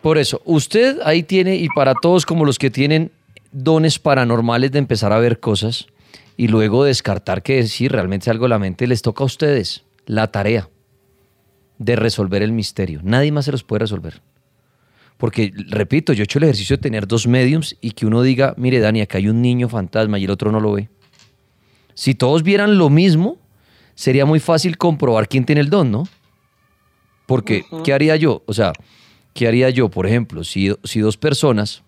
Por 0.00 0.16
eso, 0.16 0.40
usted 0.46 0.96
ahí 1.04 1.22
tiene, 1.24 1.56
y 1.56 1.68
para 1.68 1.92
todos 1.92 2.24
como 2.24 2.46
los 2.46 2.58
que 2.58 2.70
tienen 2.70 3.12
dones 3.52 3.98
paranormales 3.98 4.72
de 4.72 4.78
empezar 4.78 5.12
a 5.12 5.18
ver 5.18 5.40
cosas 5.40 5.89
y 6.40 6.48
luego 6.48 6.84
descartar 6.84 7.42
que 7.42 7.66
sí, 7.66 7.86
realmente 7.86 8.24
es 8.24 8.28
algo 8.28 8.46
de 8.46 8.48
la 8.48 8.58
mente, 8.58 8.86
les 8.86 9.02
toca 9.02 9.24
a 9.24 9.26
ustedes 9.26 9.84
la 10.06 10.28
tarea 10.28 10.70
de 11.76 11.96
resolver 11.96 12.42
el 12.42 12.50
misterio. 12.50 13.00
Nadie 13.02 13.30
más 13.30 13.44
se 13.44 13.52
los 13.52 13.62
puede 13.62 13.80
resolver. 13.80 14.22
Porque, 15.18 15.52
repito, 15.68 16.14
yo 16.14 16.22
he 16.22 16.24
hecho 16.24 16.38
el 16.38 16.44
ejercicio 16.44 16.78
de 16.78 16.82
tener 16.82 17.06
dos 17.06 17.26
mediums 17.26 17.76
y 17.82 17.90
que 17.90 18.06
uno 18.06 18.22
diga, 18.22 18.54
mire, 18.56 18.78
Dani, 18.78 19.02
acá 19.02 19.18
hay 19.18 19.28
un 19.28 19.42
niño 19.42 19.68
fantasma 19.68 20.18
y 20.18 20.24
el 20.24 20.30
otro 20.30 20.50
no 20.50 20.60
lo 20.60 20.72
ve. 20.72 20.88
Si 21.92 22.14
todos 22.14 22.42
vieran 22.42 22.78
lo 22.78 22.88
mismo, 22.88 23.36
sería 23.94 24.24
muy 24.24 24.40
fácil 24.40 24.78
comprobar 24.78 25.28
quién 25.28 25.44
tiene 25.44 25.60
el 25.60 25.68
don, 25.68 25.90
¿no? 25.90 26.08
Porque, 27.26 27.66
¿qué 27.84 27.92
haría 27.92 28.16
yo? 28.16 28.44
O 28.46 28.54
sea, 28.54 28.72
¿qué 29.34 29.46
haría 29.46 29.68
yo, 29.68 29.90
por 29.90 30.06
ejemplo, 30.06 30.42
si, 30.42 30.74
si 30.84 31.00
dos 31.00 31.18
personas 31.18 31.82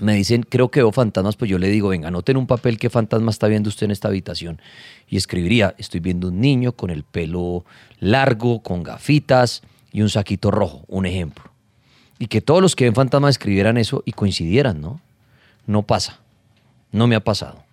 me 0.00 0.14
dicen, 0.14 0.42
creo 0.42 0.70
que 0.70 0.80
veo 0.80 0.92
fantasmas, 0.92 1.36
pues 1.36 1.50
yo 1.50 1.58
le 1.58 1.68
digo, 1.68 1.88
venga, 1.88 2.08
anoten 2.08 2.36
un 2.36 2.46
papel 2.46 2.78
qué 2.78 2.90
fantasma 2.90 3.30
está 3.30 3.48
viendo 3.48 3.68
usted 3.68 3.84
en 3.84 3.90
esta 3.90 4.08
habitación. 4.08 4.60
Y 5.08 5.16
escribiría, 5.16 5.74
estoy 5.78 6.00
viendo 6.00 6.28
un 6.28 6.40
niño 6.40 6.72
con 6.72 6.90
el 6.90 7.04
pelo 7.04 7.64
largo, 7.98 8.62
con 8.62 8.82
gafitas 8.82 9.62
y 9.92 10.02
un 10.02 10.08
saquito 10.08 10.50
rojo, 10.50 10.84
un 10.88 11.06
ejemplo. 11.06 11.52
Y 12.18 12.26
que 12.26 12.40
todos 12.40 12.62
los 12.62 12.76
que 12.76 12.84
ven 12.84 12.94
fantasmas 12.94 13.30
escribieran 13.30 13.76
eso 13.76 14.02
y 14.04 14.12
coincidieran, 14.12 14.80
¿no? 14.80 15.00
No 15.66 15.82
pasa. 15.82 16.20
No 16.92 17.06
me 17.06 17.16
ha 17.16 17.20
pasado. 17.20 17.64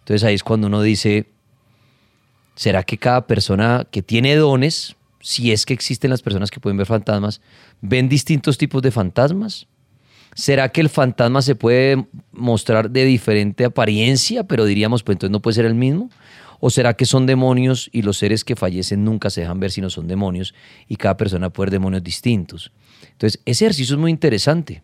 Entonces 0.00 0.24
ahí 0.24 0.34
es 0.34 0.42
cuando 0.42 0.66
uno 0.66 0.82
dice, 0.82 1.26
¿será 2.54 2.82
que 2.82 2.98
cada 2.98 3.26
persona 3.26 3.86
que 3.90 4.02
tiene 4.02 4.36
dones, 4.36 4.96
si 5.20 5.52
es 5.52 5.64
que 5.64 5.74
existen 5.74 6.10
las 6.10 6.22
personas 6.22 6.50
que 6.50 6.60
pueden 6.60 6.76
ver 6.76 6.86
fantasmas, 6.86 7.40
ven 7.80 8.08
distintos 8.08 8.58
tipos 8.58 8.82
de 8.82 8.90
fantasmas? 8.90 9.66
¿Será 10.34 10.68
que 10.70 10.80
el 10.80 10.88
fantasma 10.88 11.42
se 11.42 11.54
puede 11.54 12.06
mostrar 12.32 12.90
de 12.90 13.04
diferente 13.04 13.64
apariencia, 13.64 14.44
pero 14.44 14.64
diríamos, 14.64 15.02
pues 15.02 15.14
entonces 15.14 15.32
no 15.32 15.40
puede 15.40 15.54
ser 15.54 15.64
el 15.64 15.74
mismo? 15.74 16.10
¿O 16.60 16.70
será 16.70 16.94
que 16.94 17.04
son 17.04 17.26
demonios 17.26 17.88
y 17.92 18.02
los 18.02 18.18
seres 18.18 18.44
que 18.44 18.56
fallecen 18.56 19.04
nunca 19.04 19.30
se 19.30 19.42
dejan 19.42 19.60
ver 19.60 19.70
si 19.70 19.80
no 19.80 19.90
son 19.90 20.08
demonios 20.08 20.54
y 20.88 20.96
cada 20.96 21.16
persona 21.16 21.50
puede 21.50 21.66
ver 21.66 21.72
demonios 21.72 22.02
distintos? 22.02 22.72
Entonces, 23.12 23.40
ese 23.44 23.64
ejercicio 23.64 23.94
es 23.94 24.00
muy 24.00 24.10
interesante. 24.10 24.82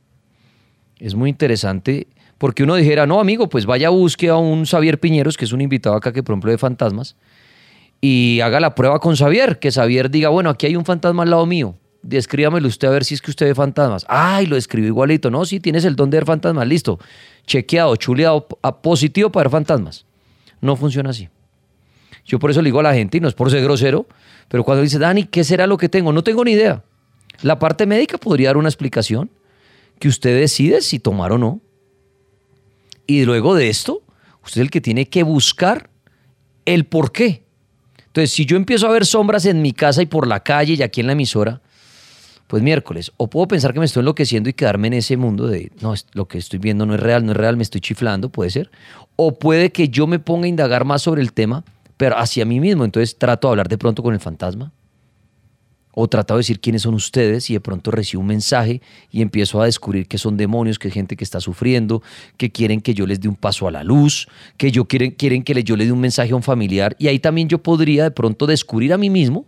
Es 0.99 1.15
muy 1.15 1.31
interesante 1.31 2.07
porque 2.39 2.63
uno 2.63 2.75
dijera, 2.77 3.07
no, 3.07 3.21
amigo, 3.21 3.49
pues 3.49 3.67
vaya 3.67 3.89
a 3.89 3.91
busque 3.91 4.29
a 4.29 4.37
un 4.37 4.65
Xavier 4.65 4.99
Piñeros, 5.01 5.37
que 5.37 5.45
es 5.45 5.53
un 5.53 5.61
invitado 5.61 5.97
acá 5.97 6.13
que, 6.13 6.23
por 6.23 6.35
ejemplo, 6.35 6.51
de 6.51 6.59
fantasmas, 6.59 7.17
y 8.01 8.41
haga 8.41 8.61
la 8.61 8.75
prueba 8.75 8.99
con 8.99 9.15
Xavier, 9.15 9.59
que 9.59 9.71
Xavier 9.71 10.11
diga, 10.11 10.31
bueno, 10.31 10.49
aquí 10.49 10.67
hay 10.67 10.75
un 10.75 10.87
fantasma 10.87 11.25
al 11.25 11.31
lado 11.31 11.45
mío, 11.45 11.75
descríbamelo 12.03 12.69
usted 12.69 12.89
a 12.89 12.91
ver 12.91 13.05
si 13.05 13.15
es 13.15 13.23
que 13.23 13.31
usted 13.31 13.47
ve 13.47 13.55
fantasmas. 13.55 14.05
Ay, 14.09 14.47
lo 14.47 14.57
escribió 14.57 14.89
igualito. 14.89 15.31
No, 15.31 15.45
sí, 15.45 15.61
tienes 15.61 15.85
el 15.85 15.97
don 15.97 16.11
de 16.11 16.19
ver 16.19 16.27
fantasmas, 16.27 16.67
listo. 16.67 16.99
Chequeado, 17.47 17.97
chuleado, 17.97 18.47
positivo 18.83 19.31
para 19.31 19.45
ver 19.45 19.53
fantasmas. 19.53 20.07
No 20.61 20.77
funciona 20.77 21.11
así. 21.11 21.29
Yo 22.25 22.39
por 22.39 22.51
eso 22.51 22.63
le 22.63 22.67
digo 22.67 22.81
a 22.81 22.83
la 22.83 22.95
gente, 22.95 23.19
y 23.19 23.21
no 23.21 23.29
es 23.29 23.35
por 23.35 23.51
ser 23.51 23.63
grosero, 23.63 24.07
pero 24.49 24.65
cuando 24.65 24.83
dice, 24.83 24.99
Dani, 24.99 25.25
¿qué 25.25 25.43
será 25.45 25.67
lo 25.67 25.77
que 25.77 25.89
tengo? 25.89 26.13
No 26.13 26.23
tengo 26.23 26.45
ni 26.45 26.53
idea. 26.53 26.85
La 27.43 27.59
parte 27.59 27.87
médica 27.87 28.19
podría 28.19 28.51
dar 28.51 28.57
una 28.57 28.69
explicación 28.69 29.31
que 29.99 30.09
usted 30.09 30.39
decide 30.39 30.81
si 30.83 30.99
tomar 30.99 31.33
o 31.33 31.39
no. 31.39 31.61
Y 33.07 33.25
luego 33.25 33.55
de 33.55 33.69
esto, 33.69 34.03
usted 34.45 34.61
es 34.61 34.65
el 34.65 34.71
que 34.71 34.81
tiene 34.81 35.09
que 35.09 35.23
buscar 35.23 35.91
el 36.65 36.85
por 36.85 37.13
qué. 37.13 37.43
Entonces, 38.07 38.33
si 38.33 38.45
yo 38.45 38.57
empiezo 38.57 38.87
a 38.87 38.93
ver 38.93 39.07
sombras 39.07 39.47
en 39.47 39.63
mi 39.63 39.73
casa 39.73 40.03
y 40.03 40.07
por 40.07 40.27
la 40.27 40.41
calle 40.41 40.75
y 40.75 40.83
aquí 40.83 41.01
en 41.01 41.07
la 41.07 41.13
emisora, 41.13 41.61
pues 42.51 42.65
miércoles, 42.65 43.13
o 43.17 43.31
puedo 43.31 43.47
pensar 43.47 43.73
que 43.73 43.79
me 43.79 43.85
estoy 43.85 44.01
enloqueciendo 44.01 44.49
y 44.49 44.55
quedarme 44.55 44.89
en 44.89 44.95
ese 44.95 45.17
mundo 45.17 45.47
de, 45.47 45.71
no, 45.81 45.95
lo 46.15 46.27
que 46.27 46.37
estoy 46.37 46.59
viendo 46.59 46.85
no 46.85 46.97
es 46.97 47.01
real, 47.01 47.25
no 47.25 47.31
es 47.31 47.37
real, 47.37 47.57
me 47.57 47.63
estoy 47.63 47.81
chiflando, 47.81 48.29
puede 48.29 48.51
ser. 48.51 48.73
O 49.15 49.39
puede 49.39 49.71
que 49.71 49.89
yo 49.89 50.09
me 50.09 50.19
ponga 50.19 50.47
a 50.47 50.49
indagar 50.49 50.85
más 50.85 51.03
sobre 51.03 51.23
el 51.23 51.33
tema, 51.33 51.63
pero 51.97 52.19
hacia 52.19 52.45
mí 52.45 52.59
mismo, 52.59 52.85
entonces 52.85 53.17
trato 53.17 53.47
de 53.47 53.53
hablar 53.53 53.69
de 53.69 53.79
pronto 53.79 54.03
con 54.03 54.15
el 54.15 54.19
fantasma. 54.19 54.73
O 55.93 56.09
trato 56.09 56.35
de 56.35 56.39
decir 56.39 56.59
quiénes 56.59 56.83
son 56.83 56.95
ustedes 56.95 57.49
y 57.51 57.53
de 57.53 57.61
pronto 57.61 57.93
recibo 57.93 58.21
un 58.21 58.27
mensaje 58.27 58.83
y 59.13 59.23
empiezo 59.23 59.63
a 59.63 59.67
descubrir 59.67 60.09
que 60.09 60.19
son 60.19 60.37
demonios, 60.37 60.81
que 60.81 60.89
es 60.89 60.95
gente 60.95 61.17
que 61.17 61.23
está 61.23 61.41
sufriendo, 61.41 62.03
que 62.37 62.51
quieren 62.51 62.81
que 62.81 62.95
yo 62.95 63.07
les 63.07 63.21
dé 63.21 63.29
un 63.29 63.37
paso 63.37 63.69
a 63.69 63.71
la 63.71 63.85
luz, 63.85 64.27
que 64.57 64.73
yo 64.73 64.87
quieren, 64.87 65.13
quieren 65.13 65.45
que 65.45 65.63
yo 65.63 65.77
le 65.77 65.87
dé 65.87 65.93
un 65.93 66.01
mensaje 66.01 66.33
a 66.33 66.37
un 66.37 66.43
familiar. 66.43 66.97
Y 66.99 67.07
ahí 67.07 67.21
también 67.21 67.47
yo 67.47 67.63
podría 67.63 68.03
de 68.03 68.11
pronto 68.11 68.49
descubrir 68.49 68.93
a 68.93 68.99
mí 68.99 69.09
mismo 69.09 69.47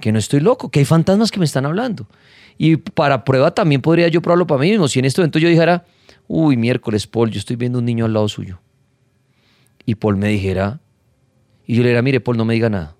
que 0.00 0.12
no 0.12 0.18
estoy 0.18 0.40
loco, 0.40 0.70
que 0.70 0.80
hay 0.80 0.84
fantasmas 0.84 1.30
que 1.30 1.38
me 1.38 1.44
están 1.44 1.66
hablando. 1.66 2.06
Y 2.56 2.76
para 2.76 3.24
prueba 3.24 3.52
también 3.52 3.80
podría 3.80 4.08
yo 4.08 4.20
probarlo 4.20 4.46
para 4.46 4.60
mí 4.60 4.70
mismo. 4.70 4.88
Si 4.88 4.98
en 4.98 5.04
este 5.04 5.20
momento 5.20 5.38
yo 5.38 5.48
dijera, 5.48 5.84
uy, 6.26 6.56
miércoles, 6.56 7.06
Paul, 7.06 7.30
yo 7.30 7.38
estoy 7.38 7.56
viendo 7.56 7.78
un 7.78 7.84
niño 7.84 8.04
al 8.04 8.12
lado 8.12 8.28
suyo. 8.28 8.60
Y 9.86 9.94
Paul 9.94 10.16
me 10.16 10.28
dijera, 10.28 10.80
y 11.66 11.76
yo 11.76 11.82
le 11.82 11.90
diría, 11.90 12.02
mire, 12.02 12.20
Paul, 12.20 12.36
no 12.36 12.44
me 12.44 12.54
diga 12.54 12.68
nada. 12.68 12.96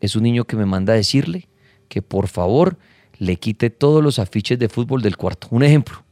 Es 0.00 0.16
un 0.16 0.24
niño 0.24 0.44
que 0.44 0.56
me 0.56 0.66
manda 0.66 0.92
a 0.92 0.96
decirle 0.96 1.48
que 1.88 2.02
por 2.02 2.26
favor 2.28 2.76
le 3.18 3.36
quite 3.36 3.70
todos 3.70 4.02
los 4.02 4.18
afiches 4.18 4.58
de 4.58 4.68
fútbol 4.68 5.00
del 5.00 5.16
cuarto. 5.16 5.48
Un 5.50 5.62
ejemplo. 5.62 6.02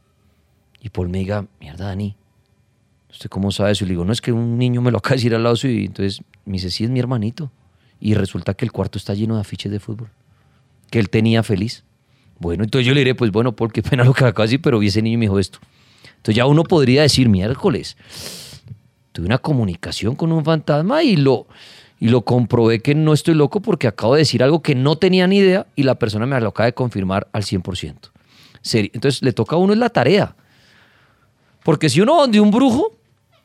Y 0.81 0.89
Paul 0.89 1.09
me 1.09 1.19
diga, 1.19 1.47
mierda, 1.59 1.87
Dani, 1.87 2.15
¿usted 3.09 3.29
cómo 3.29 3.51
sabe 3.51 3.71
eso? 3.71 3.83
Y 3.83 3.87
le 3.87 3.93
digo, 3.93 4.05
no, 4.05 4.13
es 4.13 4.21
que 4.21 4.31
un 4.31 4.57
niño 4.57 4.81
me 4.81 4.91
lo 4.91 4.99
acaba 4.99 5.11
de 5.11 5.17
decir 5.17 5.35
al 5.35 5.43
lado 5.43 5.55
suyo. 5.55 5.73
Y 5.73 5.85
entonces 5.85 6.23
me 6.45 6.53
dice, 6.53 6.71
sí, 6.71 6.85
es 6.85 6.89
mi 6.89 6.99
hermanito. 6.99 7.51
Y 8.01 8.15
resulta 8.15 8.53
que 8.55 8.65
el 8.65 8.73
cuarto 8.73 8.97
está 8.97 9.13
lleno 9.13 9.35
de 9.35 9.41
afiches 9.41 9.71
de 9.71 9.79
fútbol. 9.79 10.09
Que 10.89 10.99
él 10.99 11.09
tenía 11.09 11.43
feliz. 11.43 11.85
Bueno, 12.39 12.63
entonces 12.63 12.85
yo 12.87 12.93
le 12.93 13.01
diré, 13.01 13.15
pues 13.15 13.31
bueno, 13.31 13.55
qué 13.55 13.83
pena 13.89 14.03
lo 14.03 14.13
que 14.13 14.25
acaba 14.25 14.45
de 14.45 14.49
decir, 14.49 14.61
pero 14.61 14.79
vi 14.79 14.87
ese 14.87 15.01
niño 15.01 15.13
y 15.13 15.17
me 15.17 15.25
dijo 15.25 15.39
esto. 15.39 15.59
Entonces 16.17 16.35
ya 16.35 16.47
uno 16.47 16.63
podría 16.63 17.03
decir, 17.03 17.29
miércoles, 17.29 17.95
tuve 19.11 19.27
una 19.27 19.37
comunicación 19.37 20.15
con 20.15 20.31
un 20.31 20.43
fantasma 20.43 21.03
y 21.03 21.15
lo, 21.15 21.47
y 21.99 22.09
lo 22.09 22.21
comprobé 22.21 22.79
que 22.81 22.95
no 22.95 23.13
estoy 23.13 23.35
loco 23.35 23.59
porque 23.61 23.87
acabo 23.87 24.15
de 24.15 24.19
decir 24.19 24.43
algo 24.43 24.61
que 24.61 24.73
no 24.73 24.97
tenía 24.97 25.27
ni 25.27 25.37
idea 25.37 25.67
y 25.75 25.83
la 25.83 25.95
persona 25.95 26.25
me 26.25 26.39
lo 26.41 26.49
acaba 26.49 26.65
de 26.65 26.73
confirmar 26.73 27.27
al 27.31 27.43
100%. 27.43 28.11
Entonces 28.73 29.21
le 29.21 29.33
toca 29.33 29.55
a 29.55 29.59
uno 29.59 29.73
es 29.73 29.79
la 29.79 29.89
tarea. 29.89 30.35
Porque 31.63 31.89
si 31.89 32.01
uno 32.01 32.15
va 32.15 32.21
donde 32.21 32.39
un 32.39 32.51
brujo, 32.51 32.91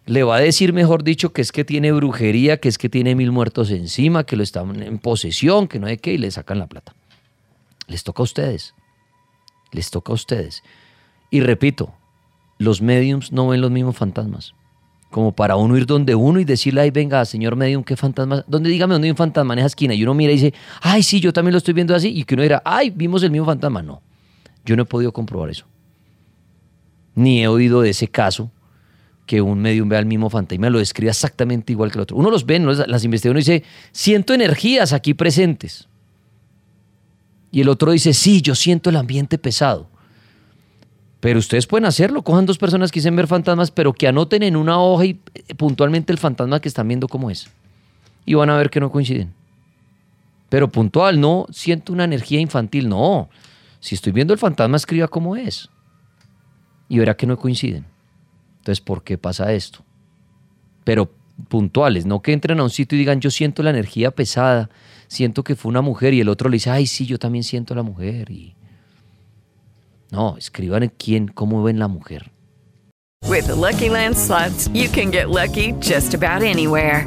le 0.07 0.23
va 0.23 0.37
a 0.37 0.41
decir, 0.41 0.73
mejor 0.73 1.03
dicho, 1.05 1.33
que 1.33 1.43
es 1.43 1.53
que 1.53 1.65
tiene 1.65 1.93
brujería, 1.93 2.59
que 2.59 2.69
es 2.69 2.79
que 2.79 2.89
tiene 2.89 3.15
mil 3.15 3.33
muertos 3.33 3.71
encima, 3.71 4.25
que 4.25 4.37
lo 4.37 4.43
están 4.43 4.81
en 4.83 4.99
posesión, 4.99 5.67
que 5.69 5.79
no 5.79 5.89
hay 5.89 5.99
qué, 5.99 6.15
y 6.15 6.19
le 6.19 6.31
sacan 6.31 6.59
la 6.59 6.69
plata. 6.69 6.95
Les 7.89 8.05
toca 8.05 8.23
a 8.23 8.25
ustedes. 8.25 8.75
Les 9.73 9.91
toca 9.91 10.13
a 10.13 10.15
ustedes. 10.15 10.63
Y 11.31 11.41
repito, 11.41 11.93
los 12.59 12.81
mediums 12.81 13.33
no 13.33 13.49
ven 13.49 13.61
los 13.61 13.71
mismos 13.71 13.97
fantasmas 13.97 14.55
como 15.11 15.33
para 15.33 15.57
uno 15.57 15.77
ir 15.77 15.87
donde 15.87 16.15
uno 16.15 16.41
y 16.41 16.45
decirle, 16.45 16.83
ay, 16.83 16.91
venga, 16.91 17.25
señor 17.25 17.57
medium, 17.57 17.83
qué 17.83 17.97
fantasma, 17.97 18.45
donde 18.47 18.69
dígame 18.69 18.95
dónde 18.95 19.07
hay 19.07 19.13
un 19.13 19.17
fantasma 19.17 19.55
en 19.55 19.61
esa 19.61 19.69
esquina. 19.69 19.95
Y 19.95 20.03
uno 20.03 20.15
mira 20.15 20.33
y 20.33 20.35
dice, 20.35 20.55
ay, 20.83 21.03
sí, 21.03 21.21
yo 21.21 21.33
también 21.33 21.53
lo 21.53 21.59
estoy 21.59 21.75
viendo 21.75 21.95
así. 21.95 22.09
Y 22.09 22.25
que 22.25 22.35
uno 22.35 22.43
dirá, 22.43 22.61
ay, 22.65 22.91
vimos 22.91 23.23
el 23.23 23.31
mismo 23.31 23.47
fantasma. 23.47 23.83
No, 23.83 24.03
yo 24.65 24.77
no 24.77 24.83
he 24.83 24.85
podido 24.85 25.13
comprobar 25.13 25.49
eso. 25.49 25.65
Ni 27.15 27.43
he 27.43 27.49
oído 27.49 27.81
de 27.81 27.91
ese 27.91 28.09
caso 28.09 28.51
que 29.27 29.43
un 29.43 29.61
medium 29.61 29.89
vea 29.89 29.99
el 29.99 30.07
mismo 30.07 30.31
fantasma 30.31 30.71
lo 30.71 30.79
describa 30.79 31.11
exactamente 31.11 31.73
igual 31.73 31.91
que 31.91 31.99
el 31.99 32.03
otro. 32.03 32.17
Uno 32.17 32.31
los 32.31 32.47
ve, 32.47 32.59
las 32.61 33.05
investigaciones 33.05 33.49
y 33.49 33.53
dice, 33.53 33.65
siento 33.93 34.33
energías 34.33 34.93
aquí 34.93 35.15
presentes. 35.15 35.89
Y 37.51 37.61
el 37.61 37.69
otro 37.69 37.93
dice, 37.93 38.15
sí, 38.15 38.41
yo 38.41 38.55
siento 38.55 38.91
el 38.91 38.97
ambiente 38.97 39.37
pesado. 39.39 39.89
Pero 41.21 41.39
ustedes 41.39 41.67
pueden 41.67 41.87
hacerlo, 41.87 42.23
cojan 42.23 42.47
dos 42.47 42.59
personas 42.59 42.93
que 42.93 43.01
dicen 43.01 43.17
ver 43.17 43.27
fantasmas, 43.27 43.71
pero 43.71 43.93
que 43.93 44.07
anoten 44.07 44.43
en 44.43 44.55
una 44.55 44.79
hoja 44.79 45.07
y 45.07 45.21
eh, 45.35 45.55
puntualmente 45.55 46.13
el 46.13 46.19
fantasma 46.19 46.61
que 46.61 46.69
están 46.69 46.87
viendo 46.87 47.09
cómo 47.09 47.31
es. 47.31 47.51
Y 48.25 48.35
van 48.35 48.51
a 48.51 48.57
ver 48.57 48.71
que 48.71 48.81
no 48.81 48.93
coinciden. 48.93 49.33
Pero 50.49 50.71
puntual, 50.71 51.21
no 51.21 51.47
siento 51.51 51.93
una 51.93 52.05
energía 52.05 52.39
infantil, 52.41 52.89
no. 52.89 53.29
Si 53.81 53.95
estoy 53.95 54.13
viendo 54.13 54.33
el 54.33 54.39
fantasma, 54.39 54.77
escriba 54.77 55.09
cómo 55.09 55.35
es. 55.35 55.69
Y 56.89 56.99
verá 56.99 57.17
que 57.17 57.27
no 57.27 57.37
coinciden. 57.37 57.87
Entonces, 58.67 58.81
¿por 58.81 59.05
qué 59.05 59.17
pasa 59.17 59.53
esto? 59.53 59.85
Pero 60.83 61.09
puntuales, 61.49 62.05
no 62.05 62.21
que 62.21 62.33
entren 62.33 62.59
a 62.59 62.65
un 62.65 62.71
sitio 62.71 62.97
y 62.97 62.99
digan, 62.99 63.21
yo 63.21 63.31
siento 63.31 63.63
la 63.63 63.71
energía 63.71 64.11
pesada, 64.11 64.71
siento 65.07 65.45
que 65.45 65.55
fue 65.55 65.69
una 65.69 65.83
mujer 65.83 66.15
y 66.15 66.21
el 66.21 66.29
otro 66.29 66.51
le 66.51 66.57
dice, 66.57 66.71
ay, 66.71 66.89
sí, 66.89 67.07
yo 67.07 67.17
también 67.17 67.45
siento 67.45 67.77
la 67.77 67.85
mujer. 67.85 68.29
Y 68.29 68.57
no, 70.11 70.37
escriban 70.37 70.83
en 70.83 70.93
quién, 70.99 71.29
cómo 71.29 71.63
ven 71.63 71.79
la 71.79 71.87
mujer. 71.87 72.33
With 73.29 73.47
the 73.47 73.55
Lucky 73.55 73.89
Land 73.89 74.17
you 74.75 74.89
can 74.89 75.13
get 75.13 75.29
lucky 75.29 75.73
just 75.81 76.15
about 76.15 76.43
anywhere. 76.43 77.07